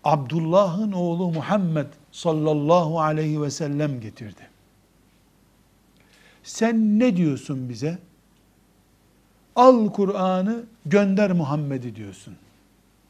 Abdullah'ın 0.05 0.93
oğlu 0.93 1.31
Muhammed 1.33 1.87
sallallahu 2.13 3.01
aleyhi 3.01 3.43
ve 3.43 3.51
sellem 3.51 4.01
getirdi. 4.01 4.49
Sen 6.43 6.99
ne 6.99 7.17
diyorsun 7.17 7.69
bize? 7.69 7.99
Al 9.57 9.93
Kur'an'ı 9.93 10.65
gönder 10.87 11.33
Muhammed'i 11.33 11.97
diyorsun. 11.97 12.37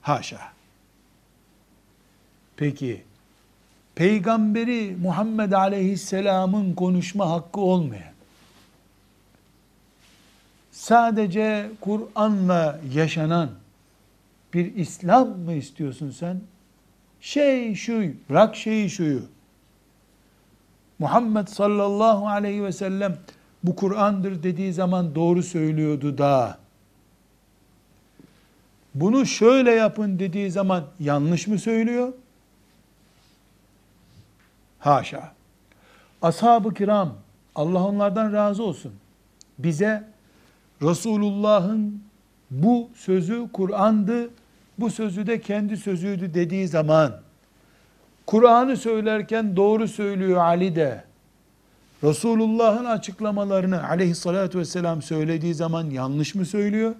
Haşa. 0.01 0.41
Peki 2.57 3.05
peygamberi 3.95 4.97
Muhammed 5.03 5.53
aleyhisselamın 5.53 6.75
konuşma 6.75 7.31
hakkı 7.31 7.61
olmayan 7.61 8.12
sadece 10.73 11.71
Kur'an'la 11.81 12.81
yaşanan 12.95 13.51
bir 14.55 14.75
İslam 14.75 15.29
mı 15.29 15.53
istiyorsun 15.53 16.11
sen? 16.11 16.41
Şey 17.21 17.75
şu, 17.75 18.05
rak 18.31 18.57
şeyi 18.57 18.91
şuyu. 18.91 19.23
Muhammed 20.99 21.47
sallallahu 21.47 22.29
aleyhi 22.29 22.65
ve 22.65 22.73
sellem 22.73 23.19
bu 23.65 23.77
Kur'an'dır 23.77 24.43
dediği 24.43 24.73
zaman 24.73 25.15
doğru 25.15 25.43
söylüyordu 25.43 26.19
da. 26.19 26.59
Bunu 28.95 29.27
şöyle 29.27 29.71
yapın 29.71 30.19
dediği 30.19 30.51
zaman 30.51 30.85
yanlış 31.01 31.47
mı 31.47 31.59
söylüyor? 31.59 32.13
Haşa. 34.79 35.33
Ashab-ı 36.23 36.75
kiram, 36.75 37.15
Allah 37.55 37.85
onlardan 37.85 38.33
razı 38.33 38.63
olsun. 38.63 38.93
Bize 39.59 40.12
Resulullah'ın 40.83 42.03
bu 42.51 42.89
sözü 42.95 43.49
Kur'an'dı, 43.53 44.31
bu 44.79 44.91
sözü 44.91 45.27
de 45.27 45.41
kendi 45.41 45.77
sözüydü 45.77 46.35
dediği 46.35 46.69
zaman, 46.69 47.21
Kur'an'ı 48.27 48.77
söylerken 48.77 49.57
doğru 49.57 49.89
söylüyor 49.89 50.37
Ali 50.41 50.77
de, 50.77 51.05
Resulullah'ın 52.05 52.85
açıklamalarını 52.85 53.89
aleyhissalatü 53.89 54.59
vesselam 54.59 55.03
söylediği 55.03 55.55
zaman 55.55 55.91
yanlış 55.91 56.35
mı 56.35 56.47
söylüyor? 56.47 56.95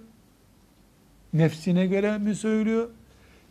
Nefsine 1.33 1.87
göre 1.87 2.19
mi 2.19 2.35
söylüyor? 2.35 2.89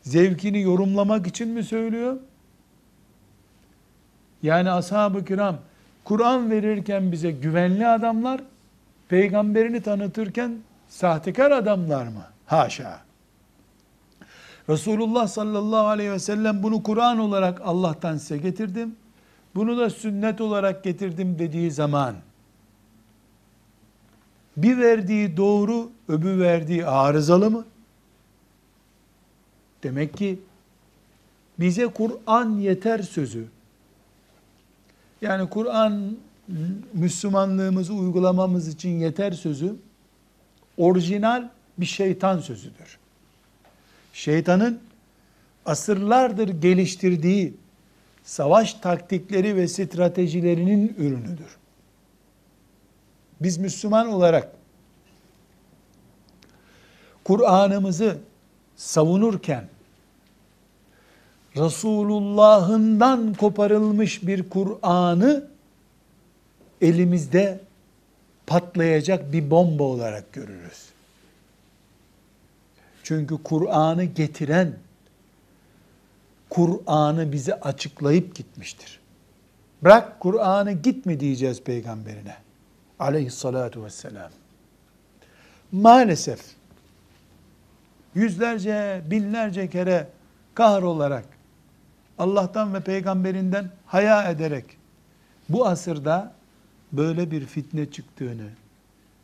Zevkini 0.01 0.61
yorumlamak 0.61 1.27
için 1.27 1.47
mi 1.47 1.63
söylüyor? 1.63 2.17
Yani 4.43 4.71
ashab-ı 4.71 5.25
kiram 5.25 5.57
Kur'an 6.03 6.51
verirken 6.51 7.11
bize 7.11 7.31
güvenli 7.31 7.87
adamlar, 7.87 8.41
peygamberini 9.11 9.81
tanıtırken 9.81 10.57
sahtekar 10.89 11.51
adamlar 11.51 12.07
mı? 12.07 12.25
Haşa. 12.45 13.01
Resulullah 14.69 15.27
sallallahu 15.27 15.87
aleyhi 15.87 16.11
ve 16.11 16.19
sellem 16.19 16.63
bunu 16.63 16.83
Kur'an 16.83 17.19
olarak 17.19 17.61
Allah'tan 17.63 18.17
size 18.17 18.37
getirdim. 18.37 18.95
Bunu 19.55 19.77
da 19.77 19.89
sünnet 19.89 20.41
olarak 20.41 20.83
getirdim 20.83 21.39
dediği 21.39 21.71
zaman 21.71 22.15
bir 24.57 24.77
verdiği 24.77 25.37
doğru, 25.37 25.91
öbür 26.07 26.39
verdiği 26.39 26.85
arızalı 26.85 27.51
mı? 27.51 27.65
Demek 29.83 30.17
ki 30.17 30.39
bize 31.59 31.87
Kur'an 31.87 32.49
yeter 32.49 32.99
sözü. 32.99 33.47
Yani 35.21 35.49
Kur'an 35.49 36.17
Müslümanlığımızı 36.93 37.93
uygulamamız 37.93 38.67
için 38.67 38.89
yeter 38.89 39.31
sözü 39.31 39.75
orijinal 40.77 41.49
bir 41.77 41.85
şeytan 41.85 42.39
sözüdür. 42.39 42.97
Şeytanın 44.13 44.79
asırlardır 45.65 46.47
geliştirdiği 46.47 47.53
savaş 48.23 48.73
taktikleri 48.73 49.55
ve 49.55 49.67
stratejilerinin 49.67 50.95
ürünüdür. 50.97 51.57
Biz 53.41 53.57
Müslüman 53.57 54.07
olarak 54.07 54.51
Kur'an'ımızı 57.23 58.17
savunurken 58.75 59.65
Resulullah'ından 61.57 63.33
koparılmış 63.33 64.27
bir 64.27 64.49
Kur'an'ı 64.49 65.50
elimizde 66.81 67.59
patlayacak 68.47 69.33
bir 69.33 69.51
bomba 69.51 69.83
olarak 69.83 70.33
görürüz. 70.33 70.89
Çünkü 73.03 73.43
Kur'an'ı 73.43 74.03
getiren 74.03 74.73
Kur'an'ı 76.49 77.31
bize 77.31 77.59
açıklayıp 77.59 78.35
gitmiştir. 78.35 78.99
Bırak 79.83 80.19
Kur'an'ı 80.19 80.71
gitme 80.71 81.19
diyeceğiz 81.19 81.63
peygamberine. 81.63 82.35
Aleyhissalatu 82.99 83.83
vesselam. 83.83 84.31
Maalesef 85.71 86.39
yüzlerce, 88.15 89.01
binlerce 89.05 89.69
kere 89.69 90.07
kahrolarak 90.55 91.25
Allah'tan 92.17 92.73
ve 92.73 92.79
peygamberinden 92.79 93.69
haya 93.85 94.31
ederek 94.31 94.65
bu 95.49 95.67
asırda 95.67 96.33
böyle 96.93 97.31
bir 97.31 97.45
fitne 97.45 97.91
çıktığını 97.91 98.47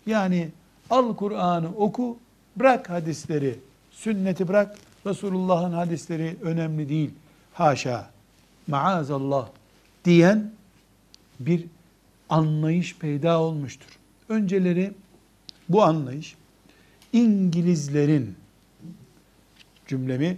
yani 0.05 0.49
al 0.89 1.15
Kur'an'ı 1.15 1.75
oku 1.75 2.17
bırak 2.55 2.89
hadisleri 2.89 3.59
sünneti 3.91 4.47
bırak 4.47 4.77
Resulullah'ın 5.05 5.73
hadisleri 5.73 6.37
önemli 6.41 6.89
değil 6.89 7.09
haşa 7.53 8.09
maazallah 8.67 9.49
diyen 10.05 10.51
bir 11.39 11.65
anlayış 12.29 12.97
peyda 12.97 13.41
olmuştur. 13.41 13.99
Önceleri 14.29 14.93
bu 15.69 15.83
anlayış 15.83 16.35
İngilizlerin 17.13 18.35
cümlemi 19.87 20.37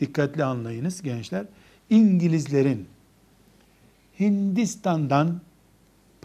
dikkatli 0.00 0.44
anlayınız 0.44 1.02
gençler. 1.02 1.44
İngilizlerin 1.90 2.88
Hindistan'dan 4.20 5.40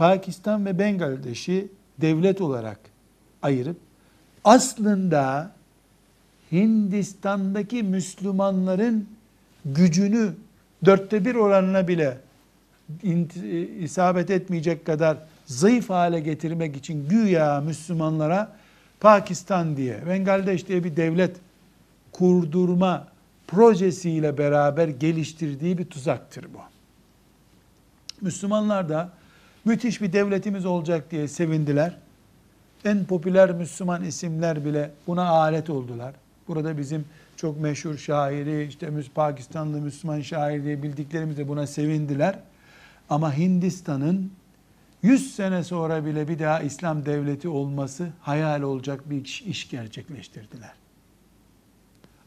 Pakistan 0.03 0.65
ve 0.65 0.79
Bangladeş'i 0.79 1.67
devlet 2.01 2.41
olarak 2.41 2.79
ayırıp 3.41 3.77
aslında 4.43 5.51
Hindistan'daki 6.51 7.83
Müslümanların 7.83 9.09
gücünü 9.65 10.33
dörtte 10.85 11.25
bir 11.25 11.35
oranına 11.35 11.87
bile 11.87 12.17
isabet 13.79 14.29
etmeyecek 14.29 14.85
kadar 14.85 15.17
zayıf 15.45 15.89
hale 15.89 16.19
getirmek 16.19 16.75
için 16.75 17.09
güya 17.09 17.61
Müslümanlara 17.61 18.55
Pakistan 18.99 19.77
diye, 19.77 20.07
Bangladeş 20.07 20.67
diye 20.67 20.83
bir 20.83 20.95
devlet 20.95 21.35
kurdurma 22.11 23.07
projesiyle 23.47 24.37
beraber 24.37 24.87
geliştirdiği 24.87 25.77
bir 25.77 25.85
tuzaktır 25.85 26.45
bu. 26.53 26.59
Müslümanlar 28.21 28.89
da 28.89 29.09
müthiş 29.65 30.01
bir 30.01 30.13
devletimiz 30.13 30.65
olacak 30.65 31.11
diye 31.11 31.27
sevindiler. 31.27 31.97
En 32.85 33.05
popüler 33.05 33.51
Müslüman 33.51 34.03
isimler 34.03 34.65
bile 34.65 34.91
buna 35.07 35.29
alet 35.29 35.69
oldular. 35.69 36.13
Burada 36.47 36.77
bizim 36.77 37.05
çok 37.37 37.61
meşhur 37.61 37.97
şairi, 37.97 38.67
işte 38.67 38.89
Pakistanlı 39.15 39.81
Müslüman 39.81 40.21
şair 40.21 40.63
diye 40.63 40.83
bildiklerimiz 40.83 41.37
de 41.37 41.47
buna 41.47 41.67
sevindiler. 41.67 42.39
Ama 43.09 43.37
Hindistan'ın 43.37 44.31
100 45.03 45.35
sene 45.35 45.63
sonra 45.63 46.05
bile 46.05 46.27
bir 46.27 46.39
daha 46.39 46.59
İslam 46.59 47.05
devleti 47.05 47.47
olması 47.47 48.09
hayal 48.21 48.61
olacak 48.61 49.09
bir 49.09 49.25
iş, 49.25 49.41
iş 49.41 49.69
gerçekleştirdiler. 49.69 50.73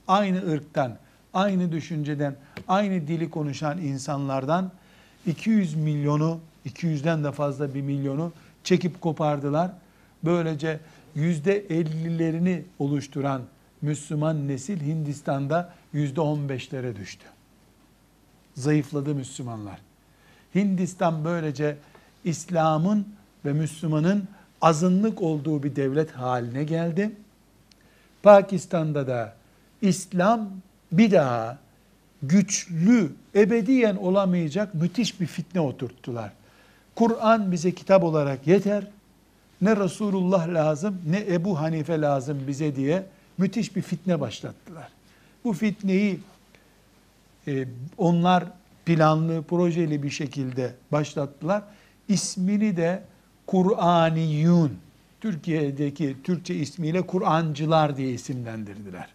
Aynı 0.08 0.52
ırktan, 0.52 0.96
aynı 1.34 1.72
düşünceden, 1.72 2.36
aynı 2.68 3.08
dili 3.08 3.30
konuşan 3.30 3.78
insanlardan 3.78 4.72
200 5.26 5.74
milyonu, 5.74 6.40
200'den 6.66 7.24
de 7.24 7.32
fazla 7.32 7.74
bir 7.74 7.82
milyonu 7.82 8.32
çekip 8.64 9.00
kopardılar. 9.00 9.70
Böylece 10.24 10.80
yüzde 11.14 11.66
50'lerini 11.66 12.62
oluşturan 12.78 13.42
Müslüman 13.82 14.48
nesil 14.48 14.80
Hindistan'da 14.80 15.72
yüzde 15.92 16.20
15'lere 16.20 16.96
düştü. 16.96 17.26
Zayıfladı 18.54 19.14
Müslümanlar. 19.14 19.78
Hindistan 20.54 21.24
böylece 21.24 21.76
İslam'ın 22.24 23.06
ve 23.44 23.52
Müslümanın 23.52 24.28
azınlık 24.60 25.22
olduğu 25.22 25.62
bir 25.62 25.76
devlet 25.76 26.10
haline 26.10 26.64
geldi. 26.64 27.10
Pakistan'da 28.22 29.06
da 29.06 29.34
İslam 29.82 30.50
bir 30.92 31.10
daha 31.10 31.58
güçlü, 32.22 33.12
ebediyen 33.34 33.96
olamayacak 33.96 34.74
müthiş 34.74 35.20
bir 35.20 35.26
fitne 35.26 35.60
oturttular. 35.60 36.32
Kur'an 36.96 37.52
bize 37.52 37.74
kitap 37.74 38.04
olarak 38.04 38.46
yeter. 38.46 38.86
Ne 39.60 39.76
Resulullah 39.76 40.48
lazım 40.48 41.02
ne 41.10 41.34
Ebu 41.34 41.60
Hanife 41.60 42.00
lazım 42.00 42.38
bize 42.46 42.76
diye 42.76 43.06
müthiş 43.38 43.76
bir 43.76 43.82
fitne 43.82 44.20
başlattılar. 44.20 44.88
Bu 45.44 45.52
fitneyi 45.52 46.20
e, 47.48 47.68
onlar 47.98 48.44
planlı, 48.86 49.42
projeli 49.42 50.02
bir 50.02 50.10
şekilde 50.10 50.74
başlattılar. 50.92 51.62
İsmini 52.08 52.76
de 52.76 53.02
Kur'aniyun, 53.46 54.72
Türkiye'deki 55.20 56.16
Türkçe 56.24 56.54
ismiyle 56.54 57.02
Kur'ancılar 57.02 57.96
diye 57.96 58.10
isimlendirdiler. 58.10 59.08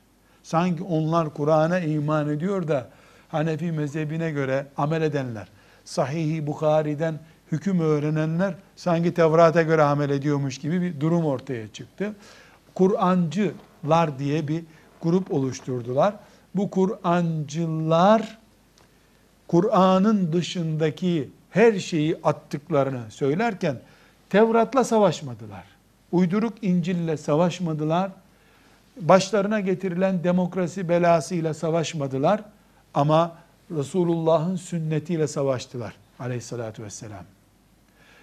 Sanki 0.43 0.83
onlar 0.83 1.33
Kur'an'a 1.33 1.79
iman 1.79 2.29
ediyor 2.29 2.67
da 2.67 2.89
Hanefi 3.29 3.71
mezhebine 3.71 4.31
göre 4.31 4.67
amel 4.77 5.01
edenler, 5.01 5.47
Sahih-i 5.85 6.47
Bukhari'den 6.47 7.19
hüküm 7.51 7.79
öğrenenler 7.79 8.53
sanki 8.75 9.13
Tevrat'a 9.13 9.61
göre 9.61 9.83
amel 9.83 10.09
ediyormuş 10.09 10.57
gibi 10.57 10.81
bir 10.81 10.99
durum 10.99 11.25
ortaya 11.25 11.67
çıktı. 11.67 12.13
Kur'ancılar 12.75 14.19
diye 14.19 14.47
bir 14.47 14.63
grup 15.01 15.33
oluşturdular. 15.33 16.15
Bu 16.55 16.69
Kur'ancılar 16.69 18.37
Kur'an'ın 19.47 20.33
dışındaki 20.33 21.29
her 21.49 21.79
şeyi 21.79 22.17
attıklarını 22.23 23.11
söylerken 23.11 23.79
Tevrat'la 24.29 24.83
savaşmadılar. 24.83 25.63
Uyduruk 26.11 26.53
İncil'le 26.61 27.17
savaşmadılar. 27.17 28.11
Başlarına 29.01 29.59
getirilen 29.59 30.23
demokrasi 30.23 30.89
belasıyla 30.89 31.53
savaşmadılar. 31.53 32.41
Ama 32.93 33.35
Resulullah'ın 33.71 34.55
sünnetiyle 34.55 35.27
savaştılar 35.27 35.93
aleyhissalatü 36.19 36.83
vesselam. 36.83 37.25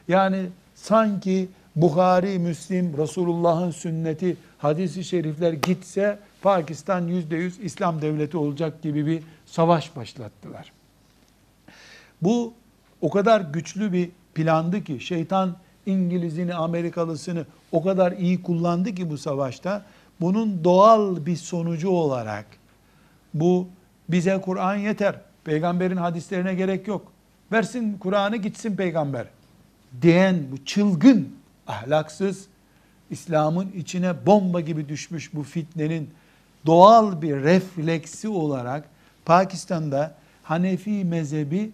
Yani 0.09 0.47
sanki 0.75 1.49
Bukhari, 1.77 2.39
Müslim, 2.39 2.99
Resulullah'ın 2.99 3.71
sünneti, 3.71 4.37
hadisi 4.59 5.05
şerifler 5.05 5.53
gitse 5.53 6.19
Pakistan 6.43 7.07
yüzde 7.07 7.37
yüz 7.37 7.59
İslam 7.59 8.03
devleti 8.03 8.37
olacak 8.37 8.83
gibi 8.83 9.07
bir 9.07 9.23
savaş 9.47 9.97
başlattılar. 9.97 10.73
Bu 12.23 12.53
o 13.01 13.11
kadar 13.11 13.41
güçlü 13.41 13.93
bir 13.93 14.11
plandı 14.35 14.85
ki 14.85 15.01
şeytan 15.01 15.57
İngilizini, 15.87 16.55
Amerikalısını 16.55 17.47
o 17.73 17.83
kadar 17.83 18.13
iyi 18.13 18.43
kullandı 18.43 18.95
ki 18.95 19.11
bu 19.11 19.19
savaşta 19.19 19.85
bunun 20.21 20.65
doğal 20.65 21.27
bir 21.27 21.37
sonucu 21.37 21.91
olarak 21.91 22.47
bu 23.35 23.69
bize 24.09 24.41
Kur'an 24.41 24.77
yeter. 24.77 25.15
Peygamberin 25.45 25.97
hadislerine 25.97 26.55
gerek 26.55 26.89
yok. 26.89 27.13
Versin 27.53 27.99
Kur'an'ı 27.99 28.37
gitsin 28.37 28.77
peygamber 28.77 29.27
diyen 30.03 30.53
bu 30.53 30.65
çılgın, 30.65 31.29
ahlaksız, 31.67 32.47
İslam'ın 33.11 33.73
içine 33.73 34.27
bomba 34.27 34.61
gibi 34.61 34.89
düşmüş 34.89 35.35
bu 35.35 35.43
fitnenin 35.43 36.11
doğal 36.67 37.23
bir 37.23 37.37
refleksi 37.37 38.29
olarak 38.29 38.85
Pakistan'da 39.25 40.15
Hanefi 40.43 41.05
mezhebi 41.05 41.71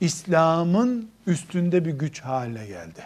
İslam'ın 0.00 1.08
üstünde 1.26 1.84
bir 1.84 1.92
güç 1.92 2.20
haline 2.20 2.66
geldi. 2.66 3.02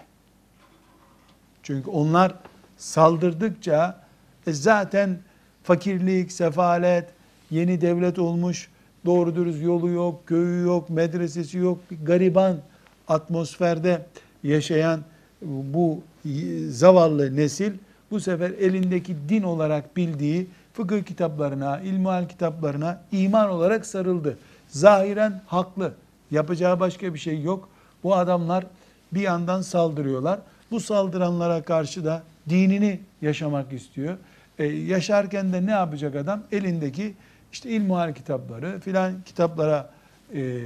Çünkü 1.63 1.91
onlar 1.91 2.35
saldırdıkça 2.77 4.01
e 4.47 4.53
zaten 4.53 5.19
fakirlik, 5.63 6.33
sefalet, 6.33 7.09
yeni 7.51 7.81
devlet 7.81 8.19
olmuş, 8.19 8.69
doğru 9.05 9.37
dürüst 9.37 9.63
yolu 9.63 9.89
yok, 9.89 10.27
köyü 10.27 10.65
yok, 10.65 10.91
medresesi 10.91 11.59
yok, 11.59 11.79
bir 11.91 12.07
gariban 12.07 12.57
atmosferde 13.09 14.07
yaşayan 14.43 15.01
bu 15.43 16.03
zavallı 16.69 17.37
nesil 17.37 17.73
bu 18.11 18.21
sefer 18.21 18.51
elindeki 18.51 19.17
din 19.29 19.43
olarak 19.43 19.97
bildiği 19.97 20.47
fıkıh 20.73 21.03
kitaplarına, 21.03 21.81
ilmihal 21.81 22.29
kitaplarına 22.29 23.01
iman 23.13 23.51
olarak 23.51 23.87
sarıldı. 23.87 24.39
Zahiren 24.69 25.43
haklı. 25.47 25.93
Yapacağı 26.31 26.81
başka 26.81 27.15
bir 27.15 27.19
şey 27.19 27.43
yok. 27.43 27.69
Bu 28.05 28.17
adamlar 28.17 28.65
bir 29.13 29.21
yandan 29.21 29.63
saldırıyorlar. 29.63 30.41
Bu 30.71 30.81
saldıranlara 30.81 31.63
karşı 31.63 32.05
da 32.05 32.23
dinini 32.49 33.01
yaşamak 33.23 33.73
istiyor. 33.73 34.17
Ee, 34.59 34.65
yaşarken 34.65 35.53
de 35.53 35.67
ne 35.67 35.71
yapacak 35.71 36.17
adam? 36.17 36.43
Elindeki 36.53 37.15
işte 37.53 37.71
ilmuhal 37.71 38.15
kitapları 38.15 38.81
filan 38.81 39.13
kitaplara 39.25 39.91
e, 40.35 40.61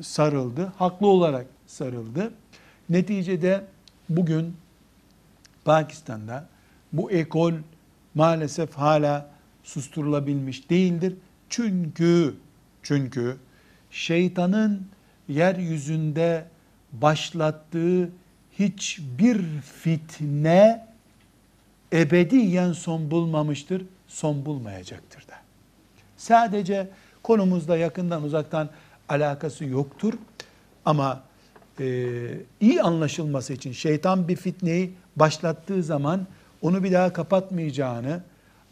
sarıldı. 0.00 0.72
Haklı 0.78 1.06
olarak 1.06 1.46
sarıldı. 1.66 2.30
Neticede 2.92 3.64
bugün 4.08 4.56
Pakistan'da 5.64 6.48
bu 6.92 7.10
ekol 7.10 7.52
maalesef 8.14 8.74
hala 8.74 9.30
susturulabilmiş 9.64 10.70
değildir. 10.70 11.14
Çünkü 11.48 12.34
çünkü 12.82 13.36
şeytanın 13.90 14.88
yeryüzünde 15.28 16.44
başlattığı 16.92 18.10
hiçbir 18.58 19.42
fitne 19.60 20.86
ebediyen 21.92 22.72
son 22.72 23.10
bulmamıştır, 23.10 23.86
son 24.08 24.46
bulmayacaktır 24.46 25.28
da. 25.28 25.34
Sadece 26.16 26.90
konumuzda 27.22 27.76
yakından 27.76 28.22
uzaktan 28.22 28.68
alakası 29.08 29.64
yoktur. 29.64 30.14
Ama 30.84 31.22
e, 31.82 31.86
iyi 32.60 32.82
anlaşılması 32.82 33.52
için 33.52 33.72
şeytan 33.72 34.28
bir 34.28 34.36
fitneyi 34.36 34.92
başlattığı 35.16 35.82
zaman 35.82 36.26
onu 36.62 36.84
bir 36.84 36.92
daha 36.92 37.12
kapatmayacağını, 37.12 38.20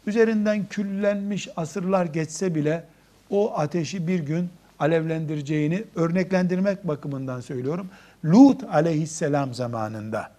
üzerinden 0.07 0.65
küllenmiş 0.65 1.49
asırlar 1.55 2.05
geçse 2.05 2.55
bile 2.55 2.83
o 3.29 3.57
ateşi 3.57 4.07
bir 4.07 4.19
gün 4.19 4.49
alevlendireceğini 4.79 5.83
örneklendirmek 5.95 6.87
bakımından 6.87 7.41
söylüyorum. 7.41 7.89
Lut 8.25 8.63
aleyhisselam 8.63 9.53
zamanında 9.53 10.31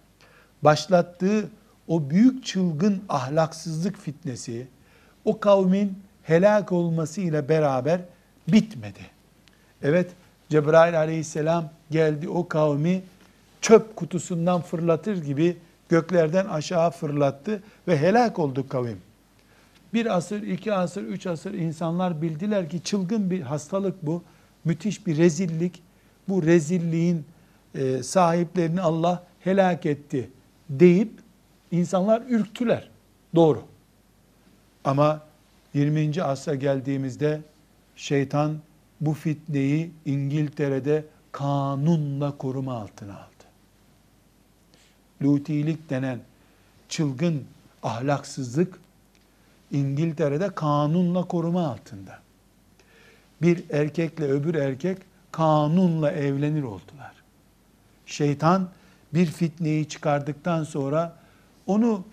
başlattığı 0.61 1.49
o 1.87 2.09
büyük 2.09 2.45
çılgın 2.45 3.03
ahlaksızlık 3.09 3.97
fitnesi 3.97 4.67
o 5.25 5.39
kavmin 5.39 5.99
helak 6.23 6.71
olmasıyla 6.71 7.49
beraber 7.49 8.01
bitmedi. 8.47 8.99
Evet 9.81 10.11
Cebrail 10.49 10.99
aleyhisselam 10.99 11.69
geldi 11.93 12.29
o 12.29 12.47
kavmi 12.47 13.01
çöp 13.61 13.95
kutusundan 13.95 14.61
fırlatır 14.61 15.23
gibi 15.23 15.57
göklerden 15.89 16.45
aşağı 16.45 16.91
fırlattı 16.91 17.63
ve 17.87 17.97
helak 17.97 18.39
oldu 18.39 18.67
kavim. 18.67 18.97
Bir 19.93 20.15
asır, 20.17 20.41
iki 20.41 20.73
asır, 20.73 21.03
üç 21.03 21.27
asır 21.27 21.53
insanlar 21.53 22.21
bildiler 22.21 22.69
ki 22.69 22.83
çılgın 22.83 23.31
bir 23.31 23.41
hastalık 23.41 24.05
bu. 24.05 24.23
Müthiş 24.65 25.07
bir 25.07 25.17
rezillik. 25.17 25.81
Bu 26.29 26.43
rezilliğin 26.43 27.25
e, 27.75 28.03
sahiplerini 28.03 28.81
Allah 28.81 29.23
helak 29.39 29.85
etti 29.85 30.29
deyip 30.69 31.11
insanlar 31.71 32.23
ürktüler. 32.29 32.89
Doğru. 33.35 33.61
Ama 34.83 35.21
20. 35.73 36.23
asra 36.23 36.55
geldiğimizde 36.55 37.41
şeytan 37.95 38.57
bu 39.01 39.13
fitneyi 39.13 39.91
İngiltere'de 40.05 41.03
kanunla 41.33 42.37
koruma 42.37 42.73
altına 42.73 43.13
aldı. 43.13 43.43
Lutilik 45.21 45.89
denen 45.89 46.19
çılgın 46.89 47.43
ahlaksızlık 47.83 48.79
İngiltere'de 49.71 50.49
kanunla 50.55 51.27
koruma 51.27 51.67
altında. 51.67 52.19
Bir 53.41 53.63
erkekle 53.69 54.25
öbür 54.25 54.55
erkek 54.55 54.97
kanunla 55.31 56.11
evlenir 56.11 56.63
oldular. 56.63 57.13
Şeytan 58.05 58.69
bir 59.13 59.25
fitneyi 59.25 59.87
çıkardıktan 59.87 60.63
sonra 60.63 61.15
onu 61.67 62.03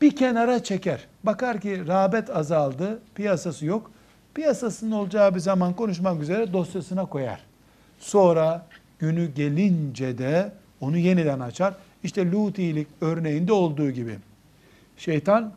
bir 0.00 0.16
kenara 0.16 0.62
çeker. 0.62 1.06
Bakar 1.24 1.60
ki 1.60 1.86
rağbet 1.86 2.30
azaldı, 2.30 3.02
piyasası 3.14 3.66
yok. 3.66 3.90
Piyasasının 4.34 4.92
olacağı 4.92 5.34
bir 5.34 5.40
zaman 5.40 5.76
konuşmak 5.76 6.22
üzere 6.22 6.52
dosyasına 6.52 7.06
koyar. 7.06 7.51
Sonra 8.02 8.66
günü 8.98 9.34
gelince 9.34 10.18
de 10.18 10.52
onu 10.80 10.98
yeniden 10.98 11.40
açar. 11.40 11.74
İşte 12.02 12.30
Lutilik 12.30 12.88
örneğinde 13.00 13.52
olduğu 13.52 13.90
gibi. 13.90 14.18
Şeytan 14.96 15.52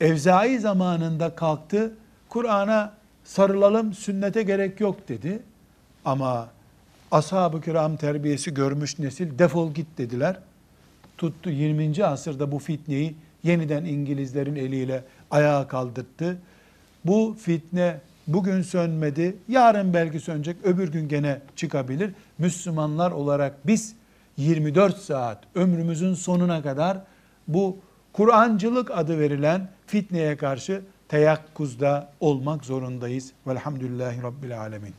Evzai 0.00 0.58
zamanında 0.58 1.34
kalktı. 1.34 1.92
Kur'an'a 2.28 2.92
sarılalım, 3.24 3.94
sünnete 3.94 4.42
gerek 4.42 4.80
yok 4.80 5.08
dedi. 5.08 5.42
Ama 6.04 6.48
ashab-ı 7.10 7.60
kiram 7.60 7.96
terbiyesi 7.96 8.54
görmüş 8.54 8.98
nesil 8.98 9.38
defol 9.38 9.74
git 9.74 9.98
dediler. 9.98 10.36
Tuttu 11.18 11.50
20. 11.50 12.04
asırda 12.04 12.52
bu 12.52 12.58
fitneyi 12.58 13.14
yeniden 13.42 13.84
İngilizlerin 13.84 14.56
eliyle 14.56 15.04
ayağa 15.30 15.68
kaldırttı. 15.68 16.38
Bu 17.04 17.36
fitne 17.40 18.00
bugün 18.26 18.62
sönmedi, 18.62 19.36
yarın 19.48 19.94
belki 19.94 20.20
sönecek, 20.20 20.56
öbür 20.64 20.92
gün 20.92 21.08
gene 21.08 21.40
çıkabilir. 21.56 22.10
Müslümanlar 22.38 23.10
olarak 23.10 23.66
biz 23.66 23.94
24 24.36 24.96
saat 24.96 25.44
ömrümüzün 25.54 26.14
sonuna 26.14 26.62
kadar 26.62 26.98
bu 27.48 27.78
Kur'ancılık 28.12 28.90
adı 28.90 29.18
verilen 29.18 29.68
fitneye 29.86 30.36
karşı 30.36 30.82
teyakkuzda 31.08 32.12
olmak 32.20 32.64
zorundayız. 32.64 33.32
Velhamdülillahi 33.46 34.22
Rabbil 34.22 34.60
Alemin. 34.60 34.94